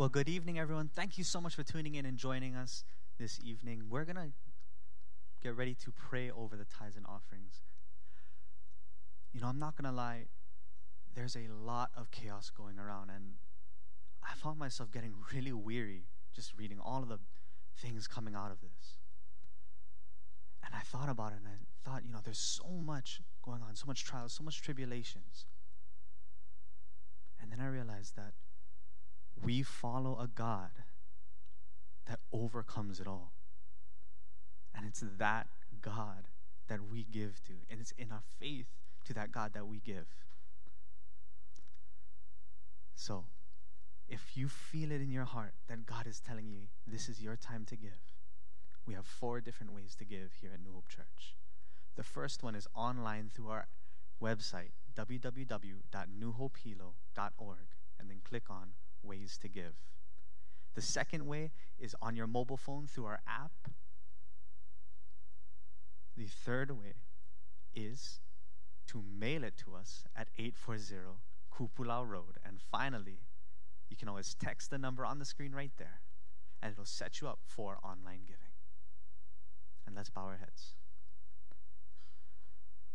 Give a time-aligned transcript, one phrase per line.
[0.00, 0.88] Well, good evening, everyone.
[0.88, 2.84] Thank you so much for tuning in and joining us
[3.18, 3.82] this evening.
[3.90, 4.30] We're going to
[5.42, 7.60] get ready to pray over the tithes and offerings.
[9.34, 10.28] You know, I'm not going to lie,
[11.14, 13.34] there's a lot of chaos going around, and
[14.24, 16.04] I found myself getting really weary
[16.34, 17.18] just reading all of the
[17.76, 18.96] things coming out of this.
[20.64, 23.76] And I thought about it, and I thought, you know, there's so much going on,
[23.76, 25.44] so much trials, so much tribulations.
[27.38, 28.32] And then I realized that
[29.42, 30.70] we follow a God
[32.06, 33.32] that overcomes it all.
[34.74, 35.46] And it's that
[35.80, 36.28] God
[36.68, 37.54] that we give to.
[37.70, 38.66] And it's in our faith
[39.06, 40.06] to that God that we give.
[42.94, 43.24] So,
[44.08, 47.36] if you feel it in your heart that God is telling you this is your
[47.36, 47.98] time to give,
[48.86, 51.36] we have four different ways to give here at New Hope Church.
[51.96, 53.68] The first one is online through our
[54.20, 57.68] website, www.newhopehilo.org,
[57.98, 59.74] and then click on Ways to Give.
[60.74, 63.52] The second way is on your mobile phone through our app.
[66.16, 66.94] The third way
[67.74, 68.20] is
[68.88, 71.18] to mail it to us at 840
[71.52, 72.38] Kupulau Road.
[72.44, 73.20] And finally,
[73.88, 76.00] you can always text the number on the screen right there,
[76.62, 78.52] and it'll set you up for online giving.
[79.86, 80.74] And let's bow our heads.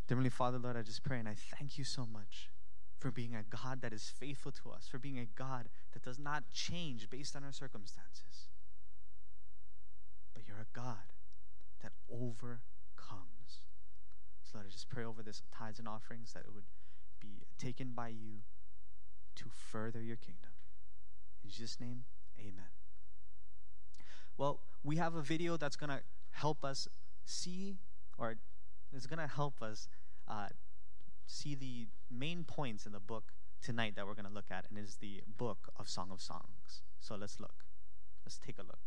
[0.08, 2.52] Heavenly Father, Lord, I just pray and I thank you so much
[2.98, 6.18] for being a God that is faithful to us, for being a God that does
[6.20, 8.50] not change based on our circumstances.
[10.34, 11.14] But you're a God
[11.82, 12.60] that overcomes.
[14.44, 16.64] So let us just pray over this tithes and offerings that it would
[17.20, 18.42] be taken by you
[19.36, 20.52] to further your kingdom.
[21.44, 22.06] In Jesus' name,
[22.40, 22.72] amen.
[24.38, 26.88] Well, we have a video that's going to help us
[27.26, 27.78] see,
[28.18, 28.36] or
[28.94, 29.88] it's going to help us
[30.28, 30.48] uh,
[31.28, 33.31] see the main points in the book
[33.62, 36.84] tonight that we're going to look at, and is the book of Song of Songs.
[37.00, 37.66] So let's look.
[38.26, 38.80] Let's take a look.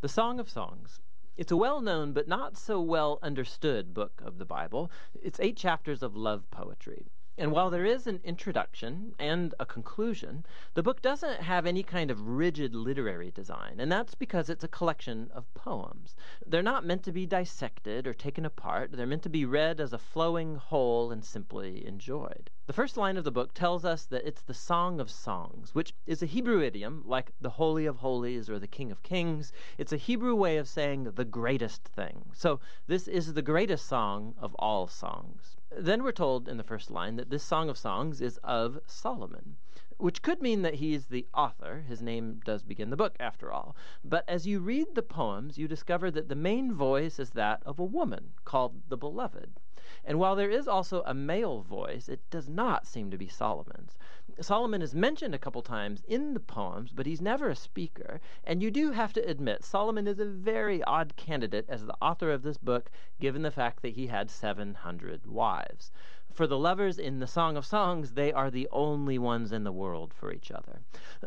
[0.00, 1.00] The Song of Songs.
[1.36, 4.90] It's a well known but not so well understood book of the Bible.
[5.22, 7.06] It's eight chapters of love poetry.
[7.40, 10.44] And while there is an introduction and a conclusion,
[10.74, 14.68] the book doesn't have any kind of rigid literary design, and that's because it's a
[14.68, 16.16] collection of poems.
[16.44, 19.92] They're not meant to be dissected or taken apart, they're meant to be read as
[19.92, 22.50] a flowing whole and simply enjoyed.
[22.68, 25.94] The first line of the book tells us that it's the Song of Songs, which
[26.06, 29.54] is a Hebrew idiom like the Holy of Holies or the King of Kings.
[29.78, 32.26] It's a Hebrew way of saying the greatest thing.
[32.34, 35.56] So this is the greatest song of all songs.
[35.74, 39.56] Then we're told in the first line that this Song of Songs is of Solomon,
[39.98, 41.84] which could mean that he is the author.
[41.88, 43.76] His name does begin the book, after all.
[44.04, 47.78] But as you read the poems, you discover that the main voice is that of
[47.78, 49.58] a woman called the Beloved.
[50.04, 53.96] And while there is also a male voice, it does not seem to be Solomon's.
[54.40, 58.20] Solomon is mentioned a couple times in the poems, but he's never a speaker.
[58.44, 62.30] And you do have to admit, Solomon is a very odd candidate as the author
[62.30, 65.90] of this book, given the fact that he had 700 wives.
[66.38, 69.72] For the lovers in the Song of Songs, they are the only ones in the
[69.72, 70.82] world for each other.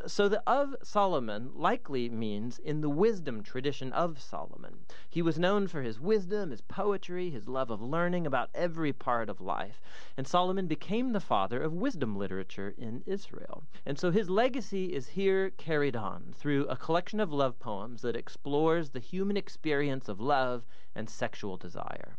[0.07, 4.85] So the of Solomon likely means in the wisdom tradition of Solomon.
[5.09, 9.27] He was known for his wisdom, his poetry, his love of learning about every part
[9.27, 9.81] of life.
[10.15, 13.65] And Solomon became the father of wisdom literature in Israel.
[13.85, 18.15] And so his legacy is here carried on through a collection of love poems that
[18.15, 22.15] explores the human experience of love and sexual desire.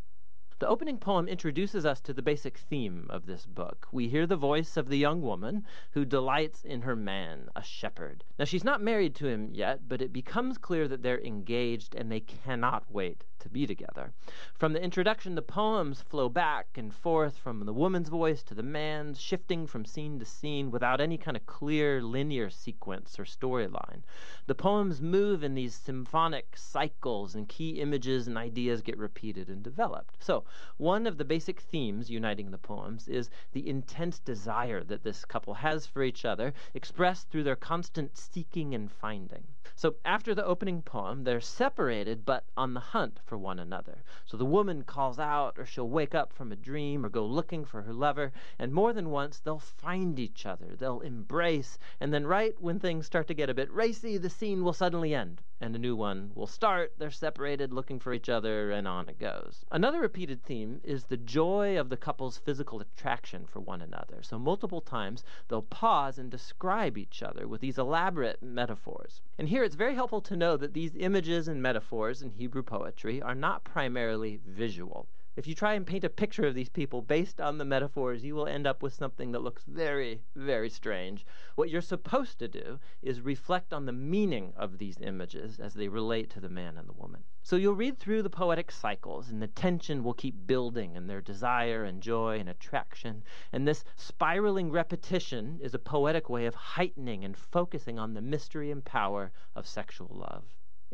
[0.62, 3.88] The opening poem introduces us to the basic theme of this book.
[3.90, 8.22] We hear the voice of the young woman who delights in her man, a shepherd.
[8.38, 12.12] Now, she's not married to him yet, but it becomes clear that they're engaged and
[12.12, 14.12] they cannot wait to be together.
[14.54, 18.62] From the introduction, the poems flow back and forth from the woman's voice to the
[18.62, 24.02] man's, shifting from scene to scene without any kind of clear linear sequence or storyline.
[24.46, 29.62] The poems move in these symphonic cycles, and key images and ideas get repeated and
[29.62, 30.16] developed.
[30.22, 30.44] So,
[30.76, 35.54] one of the basic themes uniting the poems is the intense desire that this couple
[35.54, 39.44] has for each other, expressed through their constant seeking and finding.
[39.74, 44.04] So, after the opening poem, they're separated but on the hunt for one another.
[44.26, 47.64] So the woman calls out, or she'll wake up from a dream, or go looking
[47.64, 52.26] for her lover, and more than once they'll find each other, they'll embrace, and then
[52.26, 55.76] right when things start to get a bit racy, the scene will suddenly end, and
[55.76, 56.92] a new one will start.
[56.98, 59.64] They're separated, looking for each other, and on it goes.
[59.70, 64.22] Another repeated theme is the joy of the couple's physical attraction for one another.
[64.22, 69.20] So multiple times they'll pause and describe each other with these elaborate metaphors.
[69.38, 73.22] And here it's very helpful to know that these images and metaphors in Hebrew poetry
[73.22, 75.06] are not primarily visual.
[75.34, 78.34] If you try and paint a picture of these people based on the metaphors, you
[78.34, 81.24] will end up with something that looks very, very strange.
[81.54, 85.88] What you're supposed to do is reflect on the meaning of these images as they
[85.88, 87.24] relate to the man and the woman.
[87.42, 91.22] So you'll read through the poetic cycles, and the tension will keep building, and their
[91.22, 93.24] desire and joy and attraction.
[93.52, 98.70] And this spiraling repetition is a poetic way of heightening and focusing on the mystery
[98.70, 100.44] and power of sexual love.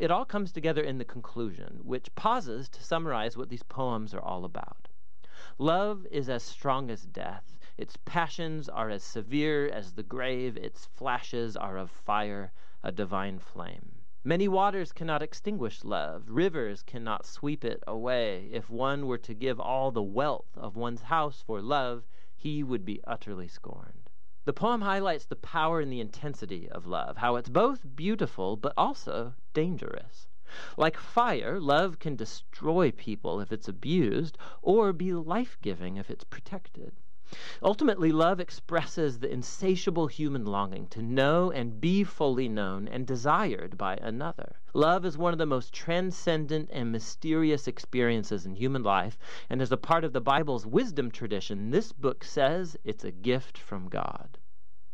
[0.01, 4.21] It all comes together in the conclusion, which pauses to summarize what these poems are
[4.21, 4.87] all about.
[5.59, 7.59] Love is as strong as death.
[7.77, 10.57] Its passions are as severe as the grave.
[10.57, 12.53] Its flashes are of fire,
[12.85, 13.97] a divine flame.
[14.23, 16.29] Many waters cannot extinguish love.
[16.29, 18.51] Rivers cannot sweep it away.
[18.53, 22.07] If one were to give all the wealth of one's house for love,
[22.37, 24.08] he would be utterly scorned.
[24.49, 28.73] The poem highlights the power and the intensity of love, how it's both beautiful but
[28.79, 30.27] also dangerous.
[30.79, 36.25] Like fire, love can destroy people if it's abused, or be life giving if it's
[36.25, 36.95] protected.
[37.63, 43.77] Ultimately, love expresses the insatiable human longing to know and be fully known and desired
[43.77, 44.57] by another.
[44.73, 49.19] Love is one of the most transcendent and mysterious experiences in human life,
[49.51, 53.59] and as a part of the Bible's wisdom tradition, this book says it's a gift
[53.59, 54.39] from God.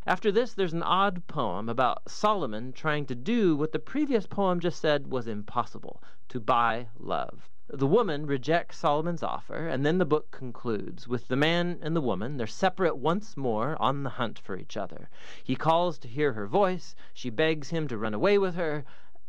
[0.04, 4.58] After this, there's an odd poem about Solomon trying to do what the previous poem
[4.58, 7.48] just said was impossible to buy love.
[7.72, 12.02] The woman rejects Solomon's offer, and then the book concludes with the man and the
[12.02, 12.36] woman.
[12.36, 15.08] They're separate once more on the hunt for each other.
[15.42, 18.84] He calls to hear her voice, she begs him to run away with her,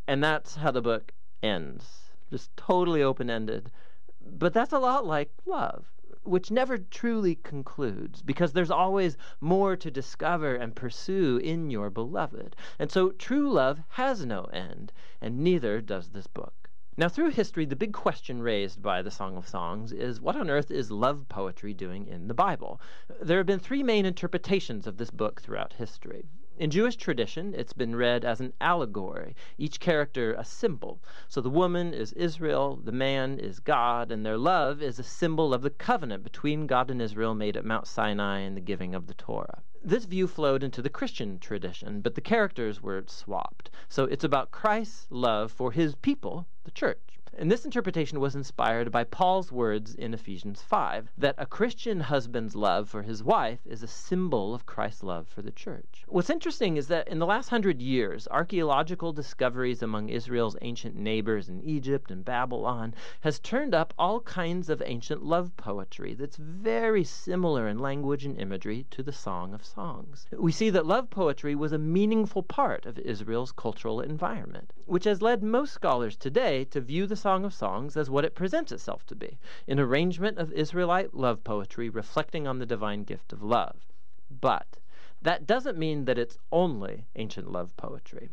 [0.06, 2.12] and that's how the book ends.
[2.30, 3.72] Just totally open ended.
[4.20, 5.86] But that's a lot like love,
[6.24, 12.58] which never truly concludes because there's always more to discover and pursue in your beloved.
[12.80, 14.92] And so true love has no end,
[15.22, 16.65] and neither does this book.
[16.98, 20.50] Now, through history, the big question raised by the Song of Songs is what on
[20.50, 22.80] earth is love poetry doing in the Bible?
[23.22, 26.30] There have been three main interpretations of this book throughout history.
[26.58, 31.02] In Jewish tradition, it's been read as an allegory, each character a symbol.
[31.28, 35.54] So the woman is Israel, the man is God, and their love is a symbol
[35.54, 39.08] of the covenant between God and Israel made at Mount Sinai and the giving of
[39.08, 39.64] the Torah.
[39.84, 43.70] This view flowed into the Christian tradition, but the characters were swapped.
[43.90, 47.15] So it's about Christ's love for his people, the church.
[47.38, 52.56] And this interpretation was inspired by Paul's words in Ephesians 5 that a Christian husband's
[52.56, 56.06] love for his wife is a symbol of Christ's love for the church.
[56.08, 61.50] What's interesting is that in the last hundred years, archaeological discoveries among Israel's ancient neighbors
[61.50, 67.04] in Egypt and Babylon has turned up all kinds of ancient love poetry that's very
[67.04, 70.26] similar in language and imagery to the Song of Songs.
[70.32, 75.22] We see that love poetry was a meaningful part of Israel's cultural environment, which has
[75.22, 79.04] led most scholars today to view the Song of Songs as what it presents itself
[79.08, 83.88] to be an arrangement of Israelite love poetry reflecting on the divine gift of love.
[84.30, 84.78] But
[85.22, 88.30] that doesn't mean that it's only ancient love poetry.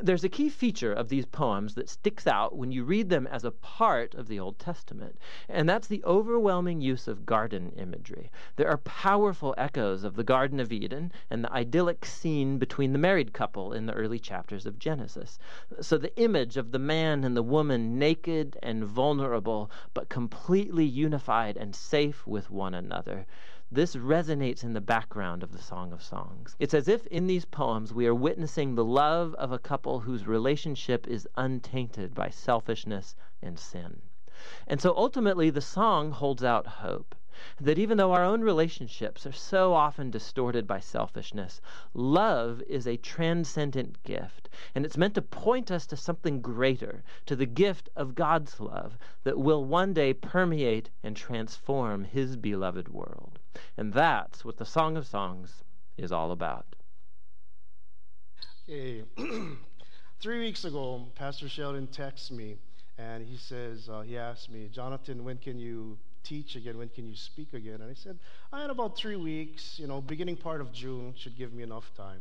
[0.00, 3.44] There's a key feature of these poems that sticks out when you read them as
[3.44, 5.18] a part of the Old Testament,
[5.48, 8.30] and that's the overwhelming use of garden imagery.
[8.56, 12.98] There are powerful echoes of the Garden of Eden and the idyllic scene between the
[12.98, 15.38] married couple in the early chapters of Genesis.
[15.80, 21.56] So the image of the man and the woman naked and vulnerable, but completely unified
[21.56, 23.26] and safe with one another.
[23.74, 26.54] This resonates in the background of the Song of Songs.
[26.58, 30.26] It's as if in these poems we are witnessing the love of a couple whose
[30.26, 34.02] relationship is untainted by selfishness and sin.
[34.66, 37.14] And so ultimately, the song holds out hope
[37.60, 41.60] that even though our own relationships are so often distorted by selfishness,
[41.94, 44.48] love is a transcendent gift.
[44.74, 48.98] And it's meant to point us to something greater, to the gift of God's love
[49.24, 53.38] that will one day permeate and transform His beloved world.
[53.76, 55.64] And that's what the Song of Songs
[55.96, 56.74] is all about.
[58.68, 59.04] Okay.
[60.20, 62.58] Three weeks ago, Pastor Sheldon texts me
[62.96, 66.78] and he says, uh, he asked me, Jonathan, when can you teach again?
[66.78, 67.80] When can you speak again?
[67.80, 68.18] And I said,
[68.52, 71.92] I had about three weeks, you know, beginning part of June should give me enough
[71.94, 72.20] time.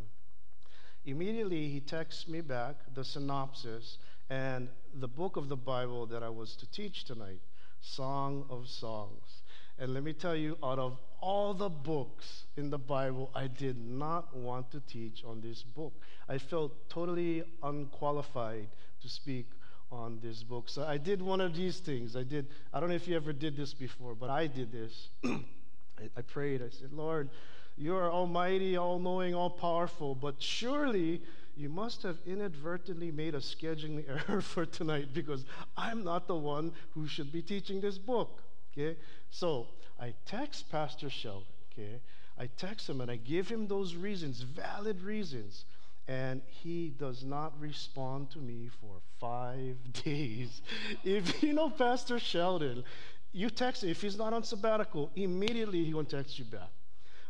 [1.06, 3.98] Immediately, he texts me back the synopsis
[4.30, 7.42] and the book of the Bible that I was to teach tonight,
[7.82, 9.42] Song of Songs.
[9.80, 13.78] And let me tell you, out of all the books in the Bible, I did
[13.84, 15.94] not want to teach on this book.
[16.30, 18.68] I felt totally unqualified
[19.02, 19.48] to speak
[19.92, 20.70] on this book.
[20.70, 22.16] So I did one of these things.
[22.16, 25.10] I did, I don't know if you ever did this before, but I did this.
[25.26, 26.62] I, I prayed.
[26.62, 27.30] I said, Lord,
[27.78, 31.22] you are almighty, all knowing, all powerful, but surely
[31.56, 35.46] you must have inadvertently made a scheduling error for tonight because
[35.76, 38.42] I'm not the one who should be teaching this book.
[38.72, 38.98] Okay?
[39.30, 39.68] So
[40.00, 41.44] I text Pastor Sheldon,
[41.74, 42.00] okay?
[42.38, 45.66] I text him and I give him those reasons, valid reasons,
[46.08, 50.62] and he does not respond to me for five days.
[51.04, 52.84] if you know Pastor Sheldon,
[53.32, 56.70] you text him, if he's not on sabbatical, immediately he won't text you back.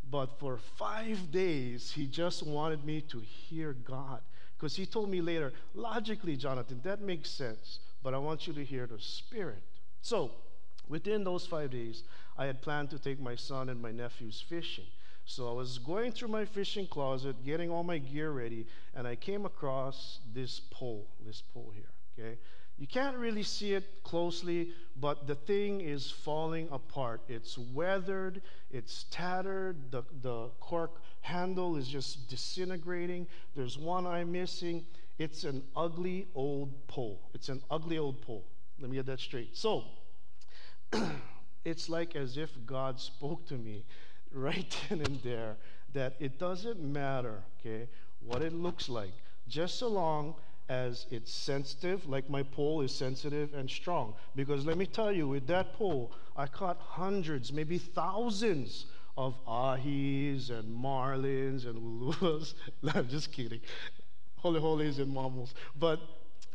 [0.10, 4.20] But for five days, he just wanted me to hear God.
[4.58, 8.64] Because he told me later, logically, Jonathan, that makes sense, but I want you to
[8.64, 9.62] hear the Spirit.
[10.02, 10.32] So,
[10.88, 12.04] within those five days,
[12.38, 14.86] I had planned to take my son and my nephews fishing.
[15.32, 19.16] So I was going through my fishing closet, getting all my gear ready, and I
[19.16, 22.38] came across this pole, this pole here, okay?
[22.78, 27.22] You can't really see it closely, but the thing is falling apart.
[27.30, 33.26] It's weathered, it's tattered, the, the cork handle is just disintegrating.
[33.56, 34.84] There's one eye missing.
[35.18, 37.22] It's an ugly old pole.
[37.34, 38.44] It's an ugly old pole.
[38.82, 39.56] Let me get that straight.
[39.56, 39.86] So,
[41.64, 43.86] it's like as if God spoke to me
[44.34, 45.58] right then and there
[45.94, 47.88] that it doesn't matter, okay,
[48.22, 49.12] what it looks like,
[49.48, 50.36] just so long
[50.70, 54.14] as it's sensitive, like my pole is sensitive and strong.
[54.36, 58.86] Because let me tell you, with that pole, I caught hundreds, maybe thousands
[59.18, 62.54] of ahis and marlins and uluas.
[62.82, 63.60] no, I'm just kidding.
[64.38, 65.54] Holy holies and mammals.
[65.78, 66.00] But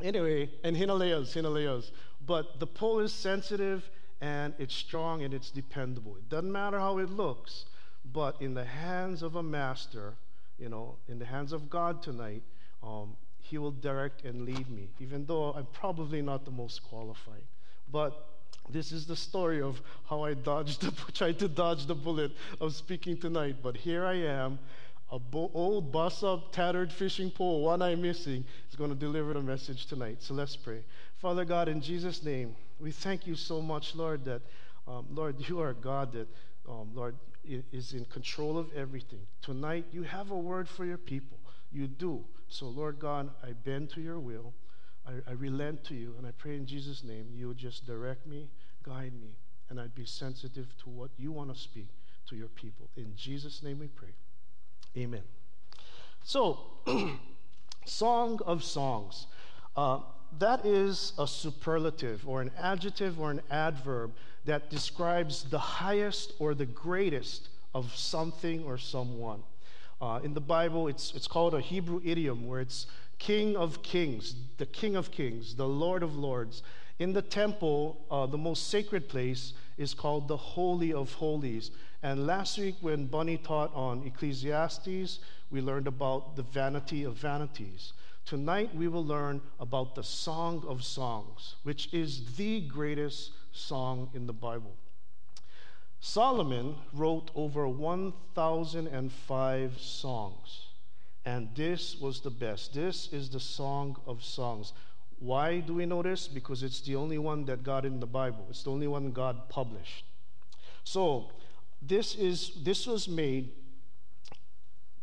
[0.03, 1.93] anyway, and Himalayas, Himalayas.
[2.25, 3.89] But the pole is sensitive
[4.21, 6.17] and it's strong and it's dependable.
[6.17, 7.67] It doesn't matter how it looks,
[8.13, 10.15] but in the hands of a master,
[10.59, 12.43] you know, in the hands of God tonight,
[12.83, 17.43] um, he will direct and lead me, even though I'm probably not the most qualified.
[17.91, 18.27] But
[18.69, 22.75] this is the story of how I dodged the, tried to dodge the bullet of
[22.75, 23.57] speaking tonight.
[23.63, 24.59] But here I am,
[25.11, 29.35] a bo- old bus up, tattered fishing pole, one eye missing, is going to deliver
[29.35, 30.17] the message tonight.
[30.21, 30.83] So let's pray.
[31.19, 34.43] Father God, in Jesus' name, we thank you so much, Lord, that,
[34.87, 36.29] um, Lord, you are God that,
[36.69, 39.21] um, Lord, is in control of everything.
[39.41, 41.39] Tonight, you have a word for your people.
[41.71, 42.25] You do.
[42.49, 44.53] So, Lord God, I bend to your will.
[45.07, 48.27] I, I relent to you, and I pray in Jesus' name you would just direct
[48.27, 48.49] me,
[48.83, 49.37] guide me,
[49.71, 51.89] and I'd be sensitive to what you want to speak
[52.29, 52.89] to your people.
[52.97, 54.15] In Jesus' name we pray.
[54.97, 55.23] Amen.
[56.25, 56.59] So,
[57.85, 59.27] Song of Songs.
[59.77, 60.01] Uh,
[60.39, 64.13] that is a superlative or an adjective or an adverb
[64.45, 69.43] that describes the highest or the greatest of something or someone.
[70.01, 72.87] Uh, in the Bible, it's, it's called a Hebrew idiom where it's
[73.19, 76.63] King of Kings, the King of Kings, the Lord of Lords.
[76.99, 81.71] In the temple, uh, the most sacred place is called the Holy of Holies.
[82.03, 85.19] And last week, when Bunny taught on Ecclesiastes,
[85.51, 87.93] we learned about the vanity of vanities.
[88.27, 94.27] Tonight, we will learn about the Song of Songs, which is the greatest song in
[94.27, 94.75] the Bible.
[96.01, 100.67] Solomon wrote over 1,005 songs,
[101.25, 102.75] and this was the best.
[102.75, 104.73] This is the Song of Songs.
[105.21, 106.27] Why do we know this?
[106.27, 108.45] Because it's the only one that got in the Bible.
[108.51, 110.05] It's the only one God published.
[110.83, 111.31] So,
[111.81, 113.53] this is this was made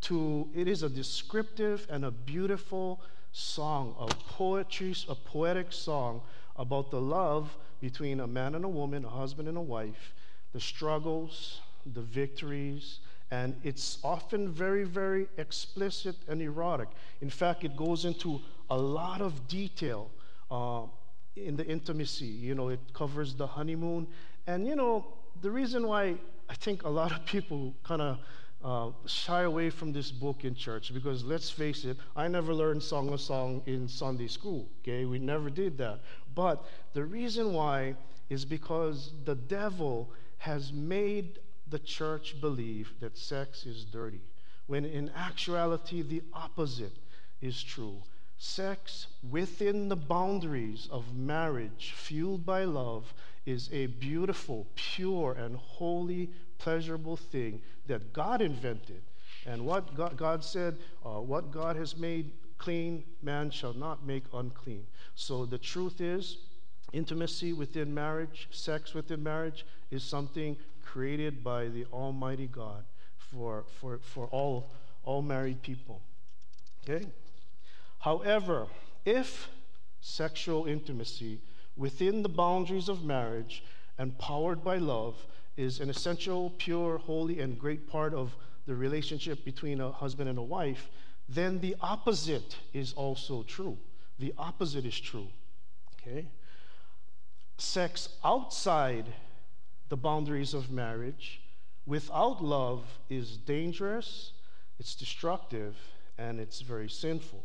[0.03, 6.21] to it is a descriptive and a beautiful song, a poetry, a poetic song
[6.55, 10.13] about the love between a man and a woman, a husband and a wife,
[10.53, 11.59] the struggles,
[11.93, 12.99] the victories,
[13.31, 16.87] and it's often very, very explicit and erotic.
[17.21, 20.11] In fact, it goes into a lot of detail
[20.51, 20.83] uh,
[21.35, 22.25] in the intimacy.
[22.25, 24.07] You know, it covers the honeymoon.
[24.45, 25.05] And, you know,
[25.41, 26.15] the reason why
[26.47, 28.19] I think a lot of people kind of
[28.63, 32.81] uh, shy away from this book in church because let's face it, I never learned
[32.81, 34.69] Song of Song in Sunday school.
[34.81, 35.99] Okay, we never did that.
[36.33, 37.95] But the reason why
[38.29, 44.21] is because the devil has made the church believe that sex is dirty,
[44.67, 46.95] when in actuality, the opposite
[47.41, 48.01] is true.
[48.37, 53.13] Sex within the boundaries of marriage, fueled by love,
[53.45, 56.29] is a beautiful, pure, and holy,
[56.63, 59.01] pleasurable thing that God invented.
[59.45, 64.23] And what God, God said, uh, what God has made clean, man shall not make
[64.33, 64.85] unclean.
[65.15, 66.37] So the truth is,
[66.93, 70.55] Intimacy within marriage, sex within marriage, is something
[70.85, 72.83] created by the Almighty God
[73.17, 74.71] for, for, for all,
[75.03, 76.01] all married people.
[76.83, 77.07] Okay?
[77.99, 78.67] However,
[79.05, 79.49] if
[80.01, 81.41] sexual intimacy
[81.75, 83.63] within the boundaries of marriage
[83.97, 85.15] and powered by love
[85.57, 90.37] is an essential, pure, holy, and great part of the relationship between a husband and
[90.37, 90.89] a wife,
[91.29, 93.77] then the opposite is also true.
[94.19, 95.27] The opposite is true.
[96.01, 96.27] Okay?
[97.57, 99.05] sex outside
[99.89, 101.41] the boundaries of marriage
[101.85, 104.31] without love is dangerous,
[104.79, 105.75] it's destructive,
[106.17, 107.43] and it's very sinful.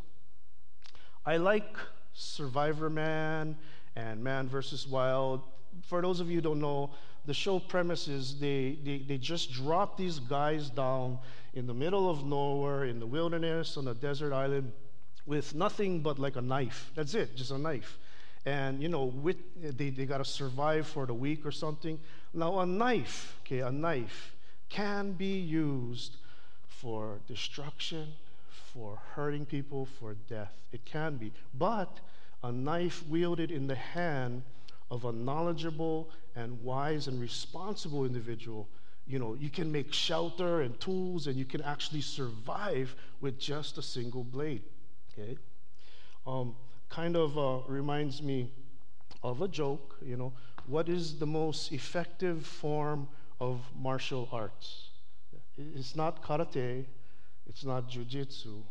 [1.25, 1.77] I like
[2.15, 3.55] Survivorman
[3.95, 5.41] and Man versus Wild.
[5.83, 6.91] For those of you who don't know,
[7.29, 11.19] the show premises they, they, they just drop these guys down
[11.53, 14.71] in the middle of nowhere, in the wilderness, on a desert island,
[15.27, 16.89] with nothing but like a knife.
[16.95, 17.99] That's it, just a knife.
[18.47, 21.99] And, you know, with, they, they got to survive for the week or something.
[22.33, 24.33] Now, a knife, okay, a knife
[24.67, 26.17] can be used
[26.67, 28.07] for destruction,
[28.73, 30.53] for hurting people, for death.
[30.71, 31.31] It can be.
[31.53, 31.99] But
[32.41, 34.41] a knife wielded in the hand
[34.91, 38.67] of a knowledgeable and wise and responsible individual,
[39.05, 43.77] you know, you can make shelter and tools and you can actually survive with just
[43.77, 44.61] a single blade.
[45.11, 45.37] Okay?
[46.27, 46.55] Um,
[46.89, 48.51] kind of uh, reminds me
[49.23, 50.33] of a joke, you know.
[50.67, 53.07] What is the most effective form
[53.39, 54.89] of martial arts?
[55.57, 56.85] It's not karate,
[57.47, 58.61] it's not jujitsu,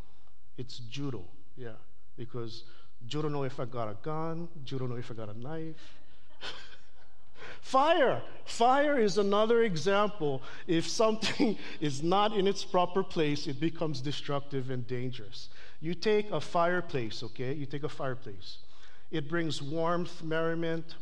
[0.57, 1.25] it's judo.
[1.57, 1.79] Yeah,
[2.17, 2.65] because
[3.07, 5.98] judo know if I got a gun, judo know if I got a knife.
[7.61, 8.23] Fire.
[8.45, 10.43] Fire is another example.
[10.67, 15.51] If something is not in its proper place, it becomes destructive and dangerous.
[15.81, 17.53] You take a fireplace, okay?
[17.53, 18.59] You take a fireplace.
[19.11, 20.95] It brings warmth, merriment,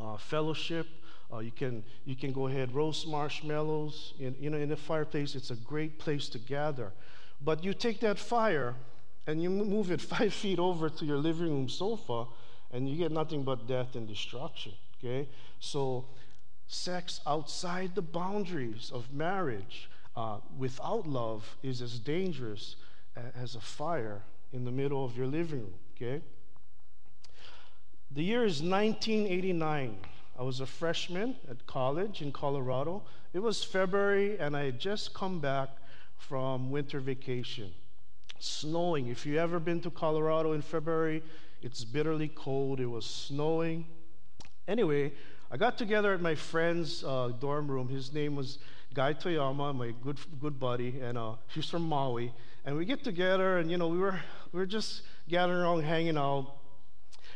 [0.00, 0.86] uh, fellowship.
[1.32, 4.14] Uh, you can you can go ahead roast marshmallows.
[4.18, 6.92] In, you know, in a fireplace, it's a great place to gather.
[7.40, 8.74] But you take that fire
[9.26, 12.26] and you move it five feet over to your living room sofa,
[12.72, 14.72] and you get nothing but death and destruction.
[14.98, 15.28] Okay,
[15.60, 16.04] so
[16.66, 22.76] sex outside the boundaries of marriage uh, without love is as dangerous
[23.40, 24.22] as a fire
[24.52, 25.74] in the middle of your living room.
[25.96, 26.22] Okay.
[28.10, 29.98] The year is 1989.
[30.38, 33.02] I was a freshman at college in Colorado.
[33.34, 35.70] It was February, and I had just come back
[36.16, 37.72] from winter vacation.
[38.38, 39.08] Snowing.
[39.08, 41.22] If you've ever been to Colorado in February,
[41.62, 42.80] it's bitterly cold.
[42.80, 43.86] It was snowing.
[44.66, 45.12] Anyway,
[45.50, 47.88] I got together at my friend's uh, dorm room.
[47.88, 48.58] His name was
[48.94, 52.32] Guy Toyama, my good good buddy, and uh, he's from Maui.
[52.64, 54.20] And we get together, and you know, we were
[54.52, 56.54] we were just gathering around, hanging out.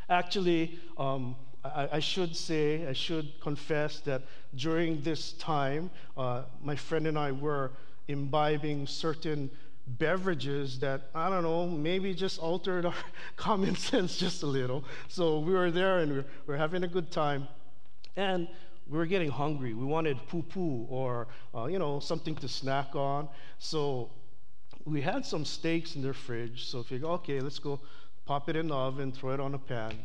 [0.08, 4.22] Actually, um, I, I, should say, I should confess that
[4.56, 7.72] during this time, uh, my friend and I were
[8.08, 9.50] imbibing certain
[9.86, 12.94] beverages that, I don't know, maybe just altered our
[13.36, 14.84] common sense just a little.
[15.08, 17.48] So we were there and we were, we were having a good time.
[18.16, 18.48] And
[18.88, 19.74] we were getting hungry.
[19.74, 23.28] We wanted pupu or, uh, you know, something to snack on.
[23.58, 24.10] So
[24.84, 26.64] we had some steaks in their fridge.
[26.66, 27.80] So go, okay, let's go
[28.26, 29.98] pop it in the oven, throw it on a pan.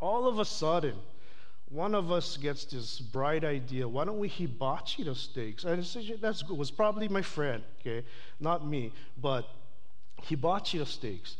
[0.00, 0.96] All of a sudden,
[1.74, 3.86] one of us gets this bright idea.
[3.88, 5.64] Why don't we hibachi the steaks?
[5.64, 6.54] And that's good.
[6.54, 8.06] It was probably my friend, okay,
[8.38, 9.48] not me, but
[10.22, 11.36] hibachi the steaks.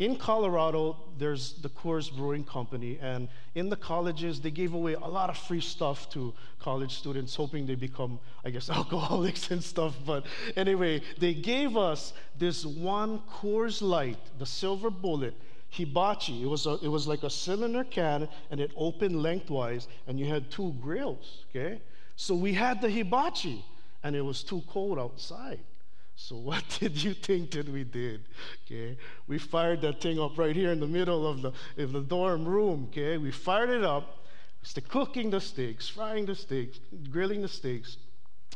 [0.00, 5.06] In Colorado, there's the Coors Brewing Company, and in the colleges, they gave away a
[5.06, 9.94] lot of free stuff to college students, hoping they become, I guess, alcoholics and stuff.
[10.04, 15.34] But anyway, they gave us this one Coors Light, the silver bullet,
[15.70, 16.42] hibachi.
[16.42, 20.26] It was, a, it was like a cylinder can and it opened lengthwise and you
[20.26, 21.80] had two grills, okay?
[22.16, 23.64] So we had the hibachi
[24.02, 25.60] and it was too cold outside.
[26.16, 28.24] So what did you think that we did?
[28.64, 32.00] Okay, we fired that thing up right here in the middle of the, of the
[32.00, 32.88] dorm room.
[32.90, 34.24] Okay, we fired it up.
[34.74, 37.98] We cooking the steaks, frying the steaks, grilling the steaks.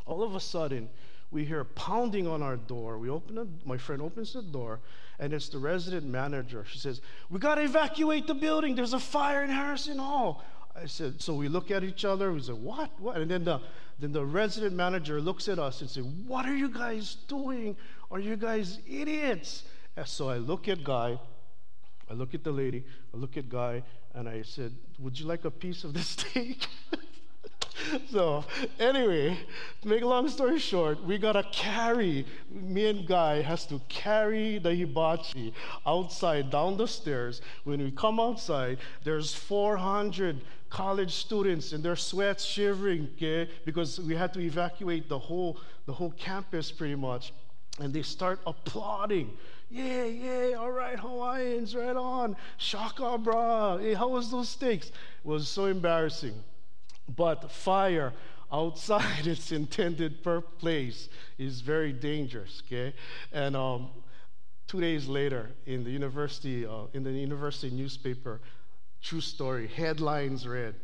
[0.07, 0.89] All of a sudden,
[1.31, 2.99] we hear pounding on our door.
[2.99, 4.81] We open it, my friend opens the door,
[5.21, 6.65] and it's the resident manager.
[6.67, 8.75] She says, We got to evacuate the building.
[8.75, 10.43] There's a fire in Harrison Hall.
[10.75, 12.33] I said, So we look at each other.
[12.33, 12.91] We said, What?
[12.99, 13.19] What?
[13.19, 13.61] And then the,
[14.01, 17.77] then the resident manager looks at us and says, What are you guys doing?
[18.11, 19.65] Are you guys idiots?
[19.95, 21.21] And so I look at Guy.
[22.11, 22.85] I look at the lady.
[23.15, 23.83] I look at Guy.
[24.15, 26.67] And I said, Would you like a piece of the steak?
[28.11, 28.45] so
[28.79, 29.39] anyway,
[29.85, 34.75] make a long story short, we gotta carry, me and Guy has to carry the
[34.75, 35.53] hibachi
[35.87, 37.41] outside down the stairs.
[37.65, 44.15] When we come outside, there's 400 college students in their sweats shivering, okay, because we
[44.15, 47.33] had to evacuate the whole, the whole campus pretty much.
[47.79, 49.31] And they start applauding.
[49.71, 52.37] Yeah, yeah, all right, Hawaiians, right on.
[52.59, 53.79] Shaka, bra.
[53.79, 54.89] Hey, how was those steaks?
[54.89, 56.35] It was so embarrassing.
[57.17, 58.13] But fire
[58.53, 60.25] outside its intended
[60.59, 62.95] place is very dangerous, okay?
[63.33, 63.91] And um,
[64.67, 68.41] two days later, in the university, uh, in the university newspaper,
[69.03, 70.75] true story, headlines read,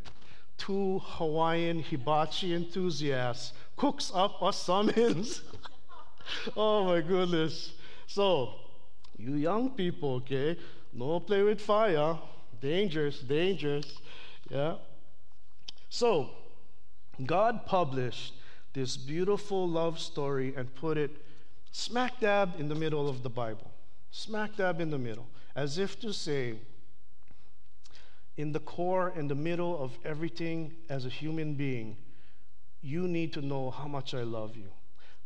[0.57, 5.41] two Hawaiian hibachi enthusiasts cooks up a summons.
[6.57, 7.73] oh my goodness.
[8.07, 8.53] So,
[9.17, 10.57] you young people, okay,
[10.93, 12.17] no play with fire.
[12.59, 13.97] Dangerous, dangerous.
[14.49, 14.75] Yeah.
[15.97, 16.29] So,
[17.25, 18.35] God published
[18.73, 21.09] this beautiful love story and put it
[21.71, 23.71] smack dab in the middle of the Bible.
[24.11, 25.25] Smack dab in the middle.
[25.55, 26.53] As if to say,
[28.35, 31.97] in the core, in the middle of everything as a human being,
[32.83, 34.69] you need to know how much I love you.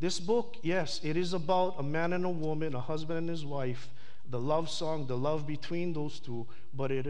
[0.00, 3.44] This book, yes, it is about a man and a woman, a husband and his
[3.44, 3.90] wife,
[4.30, 7.06] the love song, the love between those two, but it,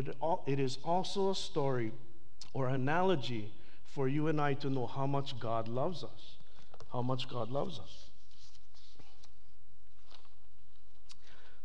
[0.48, 1.92] it is also a story
[2.54, 3.52] or analogy
[3.86, 6.36] for you and I to know how much God loves us.
[6.92, 8.06] How much God loves us.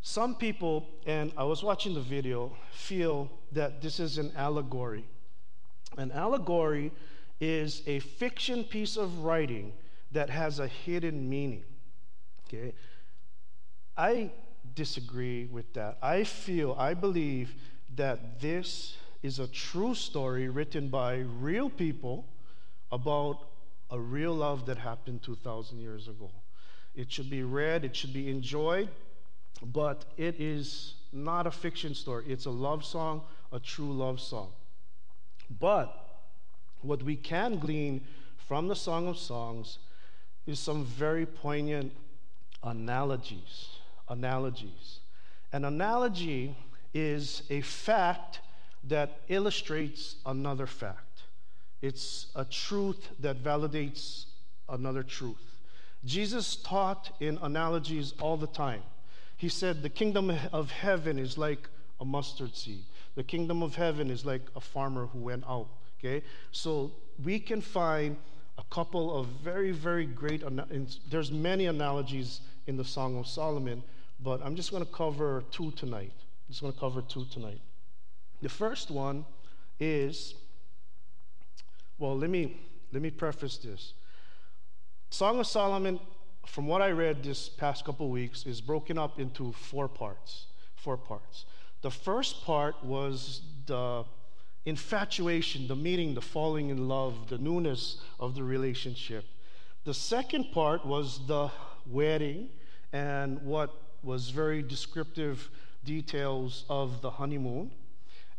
[0.02, 5.06] Some people, and I was watching the video, feel that this is an allegory.
[5.98, 6.92] An allegory
[7.42, 9.74] is a fiction piece of writing
[10.12, 11.66] that has a hidden meaning.
[12.48, 12.74] Okay?
[13.98, 14.32] I
[14.76, 15.98] disagree with that.
[16.02, 17.56] I feel, I believe
[17.96, 22.26] that this is a true story written by real people
[22.92, 23.40] about
[23.90, 26.30] a real love that happened 2,000 years ago.
[26.96, 28.90] It should be read, it should be enjoyed,
[29.62, 32.26] but it is not a fiction story.
[32.28, 34.50] It's a love song, a true love song.
[35.60, 35.94] But
[36.82, 38.06] what we can glean
[38.48, 39.80] from the Song of Songs
[40.46, 41.92] is some very poignant
[42.64, 43.70] analogies.
[44.10, 45.00] Analogies.
[45.52, 46.56] An analogy
[46.94, 48.40] is a fact
[48.88, 51.24] that illustrates another fact.
[51.82, 54.26] It's a truth that validates
[54.70, 55.62] another truth.
[56.06, 58.82] Jesus taught in analogies all the time.
[59.36, 61.70] He said, The kingdom of heaven is like
[62.00, 62.84] a mustard seed.
[63.16, 65.68] The kingdom of heaven is like a farmer who went out.
[66.00, 66.24] Okay?
[66.52, 66.92] So
[67.24, 68.18] we can find
[68.58, 70.44] a couple of very, very great,
[71.10, 73.84] there's many analogies in the Song of Solomon,
[74.20, 76.12] but I'm just going to cover two tonight.
[76.16, 77.62] I'm just going to cover two tonight.
[78.42, 79.26] The first one
[79.80, 80.36] is,
[81.98, 82.60] well, let me,
[82.92, 83.94] let me preface this.
[85.10, 86.00] Song of Solomon
[86.48, 90.48] from what I read this past couple weeks, is broken up into four parts.
[90.76, 91.46] Four parts.
[91.82, 94.06] The first part was the
[94.66, 99.26] infatuation, the meeting, the falling in love, the newness of the relationship.
[99.84, 101.52] The second part was the
[101.86, 102.50] wedding
[102.92, 103.74] and what
[104.04, 105.50] was very descriptive
[105.84, 107.72] details of the honeymoon.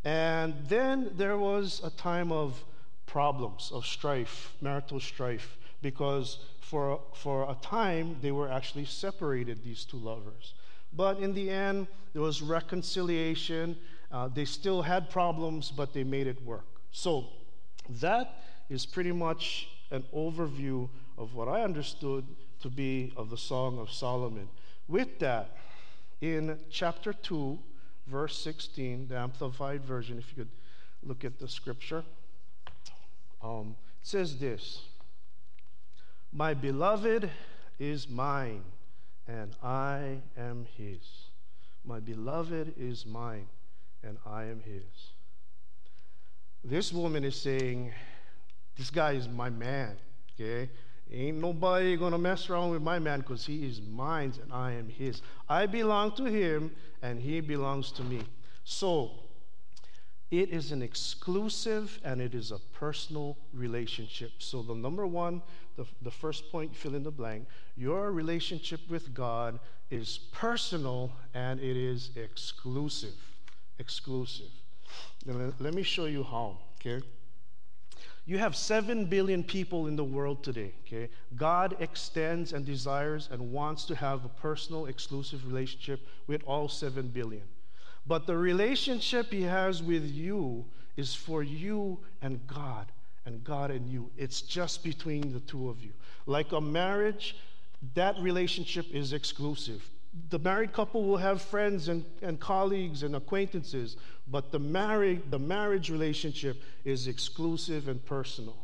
[0.05, 2.65] And then there was a time of
[3.07, 9.85] problems, of strife, marital strife, because for, for a time, they were actually separated, these
[9.85, 10.55] two lovers.
[10.93, 13.77] But in the end, there was reconciliation.
[14.11, 16.67] Uh, they still had problems, but they made it work.
[16.93, 17.27] So
[18.01, 22.27] that is pretty much an overview of what I understood
[22.61, 24.49] to be of the Song of Solomon.
[24.89, 25.57] With that,
[26.21, 27.59] in chapter 2,
[28.09, 30.53] verse 16, the Amplified Version, if you could
[31.03, 32.05] look at the scripture,
[33.43, 34.83] um, it says this.
[36.33, 37.31] My beloved
[37.79, 38.63] is mine,
[39.27, 40.99] and I am his.
[41.85, 43.47] My beloved is mine,
[44.03, 45.13] and I am his.
[46.65, 47.93] This woman is saying,
[48.77, 49.97] This guy is my man,
[50.35, 50.71] okay?
[51.11, 54.89] Ain't nobody gonna mess around with my man because he is mine and I am
[54.89, 55.23] his.
[55.49, 56.71] I belong to him
[57.03, 58.23] and he belongs to me.
[58.65, 59.13] So,
[60.31, 64.33] it is an exclusive and it is a personal relationship.
[64.39, 65.41] So, the number one,
[65.77, 69.59] the, the first point, fill in the blank, your relationship with God
[69.91, 73.15] is personal and it is exclusive.
[73.79, 74.51] Exclusive.
[75.25, 77.03] Now, let me show you how, okay?
[78.29, 81.09] You have 7 billion people in the world today, okay?
[81.35, 87.09] God extends and desires and wants to have a personal, exclusive relationship with all 7
[87.09, 87.45] billion.
[88.07, 90.67] But the relationship he has with you
[90.99, 92.93] is for you and God,
[93.25, 94.11] and God and you.
[94.19, 95.93] It's just between the two of you.
[96.27, 97.35] Like a marriage,
[97.95, 99.89] that relationship is exclusive.
[100.29, 103.97] The married couple will have friends and, and colleagues and acquaintances,
[104.31, 108.57] but the, married, the marriage relationship is exclusive and personal.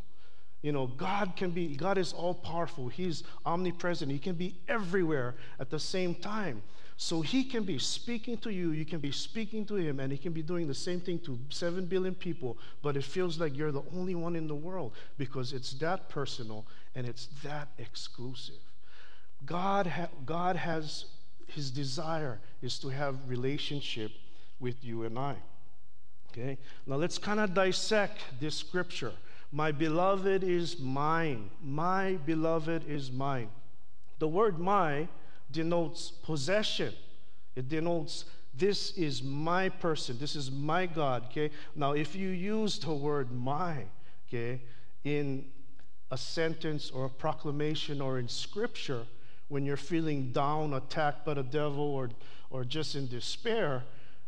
[0.62, 2.88] You know, God can be, God is all powerful.
[2.88, 4.10] He's omnipresent.
[4.10, 6.62] He can be everywhere at the same time.
[6.96, 10.18] So he can be speaking to you, you can be speaking to him, and he
[10.18, 13.72] can be doing the same thing to 7 billion people, but it feels like you're
[13.72, 18.62] the only one in the world because it's that personal and it's that exclusive.
[19.44, 21.06] God, ha- God has
[21.48, 24.12] his desire is to have relationship
[24.60, 25.36] with you and I.
[26.36, 26.58] Okay?
[26.86, 29.12] Now let's kind of dissect this scripture.
[29.52, 31.50] My beloved is mine.
[31.62, 33.48] My beloved is mine.
[34.18, 35.06] The word my
[35.50, 36.92] denotes possession,
[37.54, 38.24] it denotes
[38.56, 41.50] this is my person, this is my God, okay?
[41.74, 43.84] Now, if you use the word my,
[44.28, 44.60] okay,
[45.02, 45.44] in
[46.10, 49.06] a sentence or a proclamation or in scripture,
[49.48, 52.10] when you're feeling down, attacked by the devil, or,
[52.50, 53.82] or just in despair,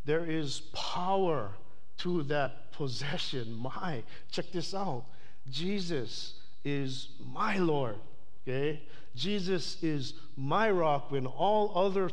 [0.05, 1.51] there is power
[1.99, 3.53] to that possession.
[3.57, 5.05] My, check this out.
[5.51, 7.97] Jesus is my Lord.
[8.43, 8.83] Okay?
[9.15, 12.11] Jesus is my rock when all other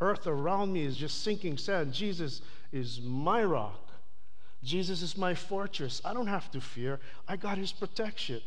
[0.00, 1.92] earth around me is just sinking sand.
[1.92, 3.80] Jesus is my rock.
[4.62, 6.02] Jesus is my fortress.
[6.04, 6.98] I don't have to fear.
[7.28, 8.40] I got his protection.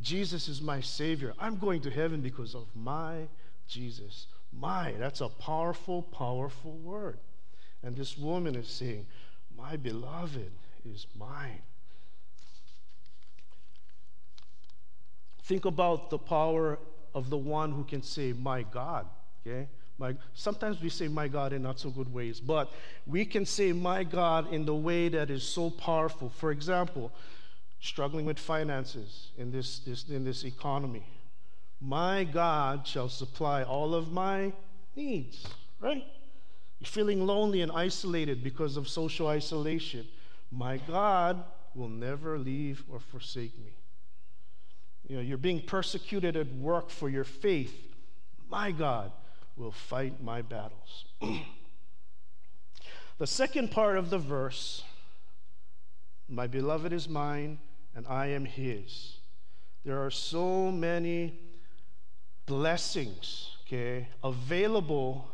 [0.00, 1.34] Jesus is my Savior.
[1.38, 3.28] I'm going to heaven because of my
[3.68, 4.26] Jesus.
[4.52, 7.18] My, that's a powerful, powerful word.
[7.82, 9.06] And this woman is saying,
[9.56, 10.52] My beloved
[10.84, 11.62] is mine.
[15.42, 16.78] Think about the power
[17.14, 19.06] of the one who can say, My God.
[19.46, 19.68] Okay?
[19.98, 22.72] My, sometimes we say my God in not so good ways, but
[23.06, 26.30] we can say my God in the way that is so powerful.
[26.30, 27.12] For example,
[27.80, 31.06] struggling with finances in this, this, in this economy.
[31.80, 34.52] My God shall supply all of my
[34.96, 35.46] needs,
[35.80, 36.02] right?
[36.80, 40.06] You're feeling lonely and isolated because of social isolation.
[40.50, 43.74] My God will never leave or forsake me.
[45.08, 47.74] You know, you're being persecuted at work for your faith.
[48.48, 49.12] My God
[49.56, 51.04] will fight my battles.
[53.18, 54.82] the second part of the verse,
[56.28, 57.58] my beloved is mine
[57.94, 59.18] and I am his.
[59.84, 61.38] There are so many
[62.46, 65.30] blessings, okay, available,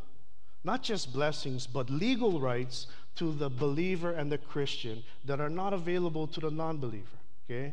[0.65, 5.73] not just blessings, but legal rights to the believer and the Christian that are not
[5.73, 7.73] available to the non believer, okay?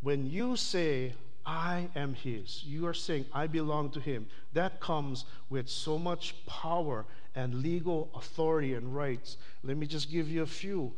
[0.00, 1.14] When you say,
[1.46, 4.26] I am His, you are saying, I belong to Him.
[4.52, 9.36] That comes with so much power and legal authority and rights.
[9.62, 10.92] Let me just give you a few.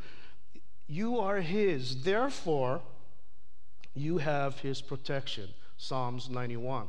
[0.86, 2.82] You are His, therefore,
[3.94, 5.48] you have His protection.
[5.78, 6.86] Psalms 91.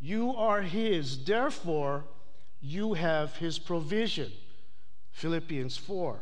[0.00, 2.04] You are His, therefore,
[2.60, 4.32] you have His provision.
[5.12, 6.20] Philippians 4.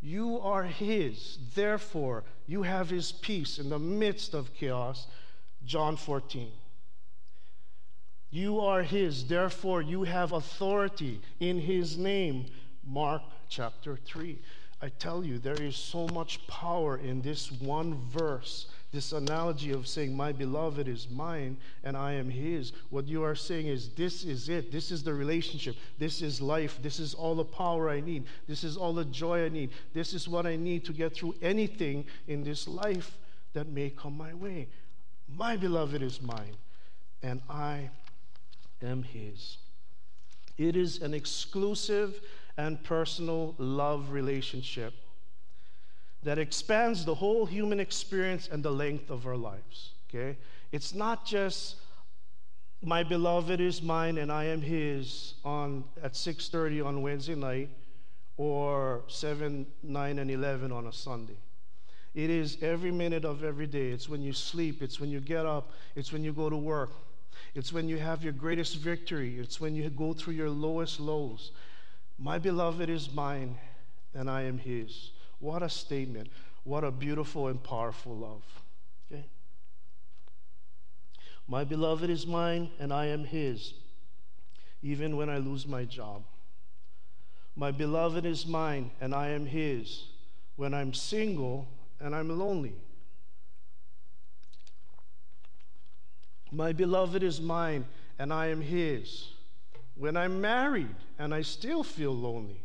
[0.00, 5.06] You are His, therefore, you have His peace in the midst of chaos.
[5.64, 6.50] John 14.
[8.30, 12.46] You are His, therefore, you have authority in His name.
[12.86, 14.38] Mark chapter 3.
[14.80, 19.86] I tell you, there is so much power in this one verse this analogy of
[19.86, 22.72] saying, My beloved is mine and I am his.
[22.88, 24.72] What you are saying is, This is it.
[24.72, 25.76] This is the relationship.
[25.98, 26.78] This is life.
[26.82, 28.24] This is all the power I need.
[28.46, 29.70] This is all the joy I need.
[29.92, 33.18] This is what I need to get through anything in this life
[33.52, 34.68] that may come my way.
[35.28, 36.56] My beloved is mine
[37.22, 37.90] and I
[38.82, 39.58] am his.
[40.56, 42.20] It is an exclusive
[42.56, 44.94] and personal love relationship
[46.22, 49.92] that expands the whole human experience and the length of our lives.
[50.08, 50.36] Okay?
[50.72, 51.76] It's not just
[52.82, 57.70] my beloved is mine and I am his on at 6:30 on Wednesday night
[58.36, 61.36] or 7, 9 and 11 on a Sunday.
[62.14, 63.88] It is every minute of every day.
[63.88, 66.92] It's when you sleep, it's when you get up, it's when you go to work.
[67.54, 71.50] It's when you have your greatest victory, it's when you go through your lowest lows.
[72.18, 73.58] My beloved is mine
[74.14, 75.10] and I am his.
[75.40, 76.30] What a statement.
[76.64, 78.42] What a beautiful and powerful love.
[79.10, 79.24] Okay?
[81.46, 83.74] My beloved is mine, and I am his,
[84.82, 86.22] even when I lose my job.
[87.56, 90.04] My beloved is mine, and I am his,
[90.56, 91.68] when I'm single
[92.00, 92.74] and I'm lonely.
[96.50, 97.86] My beloved is mine,
[98.18, 99.28] and I am his,
[99.94, 102.62] when I'm married and I still feel lonely.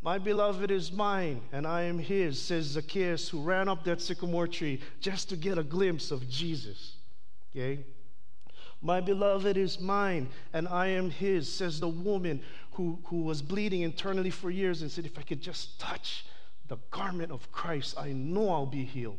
[0.00, 4.46] My beloved is mine, and I am his, says Zacchaeus, who ran up that sycamore
[4.46, 6.94] tree just to get a glimpse of Jesus.
[7.50, 7.84] Okay?
[8.80, 12.40] My beloved is mine, and I am his, says the woman
[12.72, 16.24] who, who was bleeding internally for years and said, If I could just touch
[16.68, 19.18] the garment of Christ, I know I'll be healed.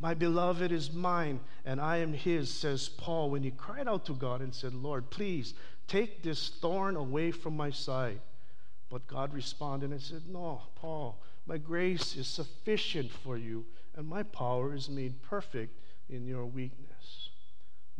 [0.00, 4.14] My beloved is mine, and I am his, says Paul, when he cried out to
[4.14, 5.54] God and said, Lord, please
[5.86, 8.20] take this thorn away from my side.
[8.94, 13.64] But God responded and said, No, Paul, my grace is sufficient for you,
[13.96, 17.30] and my power is made perfect in your weakness.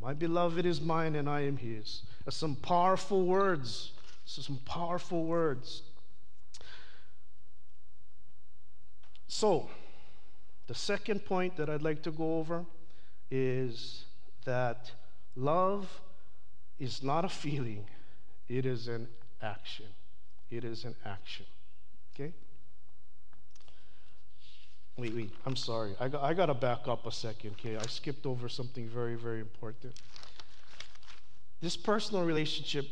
[0.01, 2.03] My beloved is mine, and I am his.
[2.25, 3.91] That's some powerful words.
[4.25, 5.83] Some powerful words.
[9.27, 9.69] So,
[10.69, 12.65] The second point that I'd like to go over
[13.33, 14.05] is
[14.45, 14.93] that
[15.35, 16.01] love
[16.79, 17.85] is not a feeling,
[18.49, 19.09] it is an
[19.43, 19.87] action.
[20.57, 21.47] It is an action.
[22.15, 22.33] Okay?
[24.97, 25.97] Wait, wait, I'm sorry.
[25.99, 27.77] I got, I got to back up a second, okay?
[27.77, 29.93] I skipped over something very, very important.
[31.61, 32.87] This personal relationship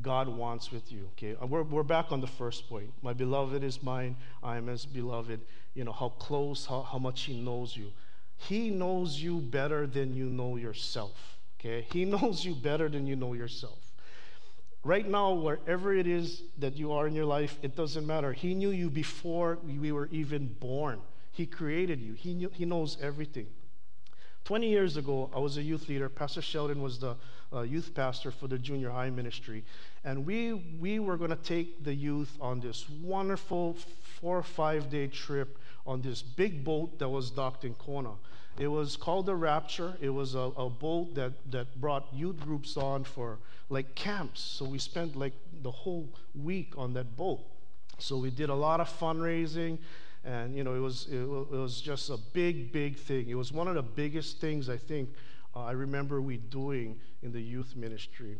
[0.00, 1.36] God wants with you, okay?
[1.42, 2.90] Uh, we're, we're back on the first point.
[3.02, 5.40] My beloved is mine, I am his beloved.
[5.74, 7.90] You know, how close, how, how much he knows you.
[8.36, 11.86] He knows you better than you know yourself, okay?
[11.92, 13.89] He knows you better than you know yourself.
[14.82, 18.32] Right now, wherever it is that you are in your life, it doesn't matter.
[18.32, 21.00] He knew you before we were even born.
[21.32, 22.14] He created you.
[22.14, 23.46] He, knew, he knows everything.
[24.44, 26.08] 20 years ago, I was a youth leader.
[26.08, 27.16] Pastor Sheldon was the
[27.52, 29.64] uh, youth pastor for the junior high ministry.
[30.02, 33.76] And we, we were going to take the youth on this wonderful
[34.20, 38.12] four or five day trip on this big boat that was docked in Kona.
[38.58, 39.96] It was called the Rapture.
[40.00, 43.38] It was a, a boat that, that brought youth groups on for
[43.70, 44.40] like camps.
[44.40, 47.40] So we spent like the whole week on that boat.
[47.98, 49.78] So we did a lot of fundraising
[50.24, 53.66] and you know it was it, was just a big big thing it was one
[53.66, 55.08] of the biggest things i think
[55.56, 58.38] uh, i remember we doing in the youth ministry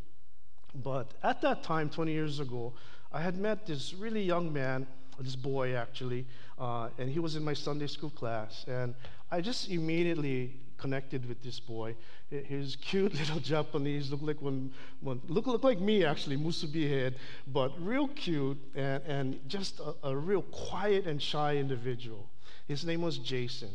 [0.74, 2.72] but at that time 20 years ago
[3.12, 4.86] i had met this really young man
[5.20, 6.26] this boy actually
[6.58, 8.94] uh, and he was in my sunday school class and
[9.30, 11.94] i just immediately connected with this boy.
[12.30, 17.16] His cute little Japanese, look like one, one look, look like me actually, musubi head,
[17.46, 22.28] but real cute and, and just a, a real quiet and shy individual.
[22.66, 23.70] His name was Jason.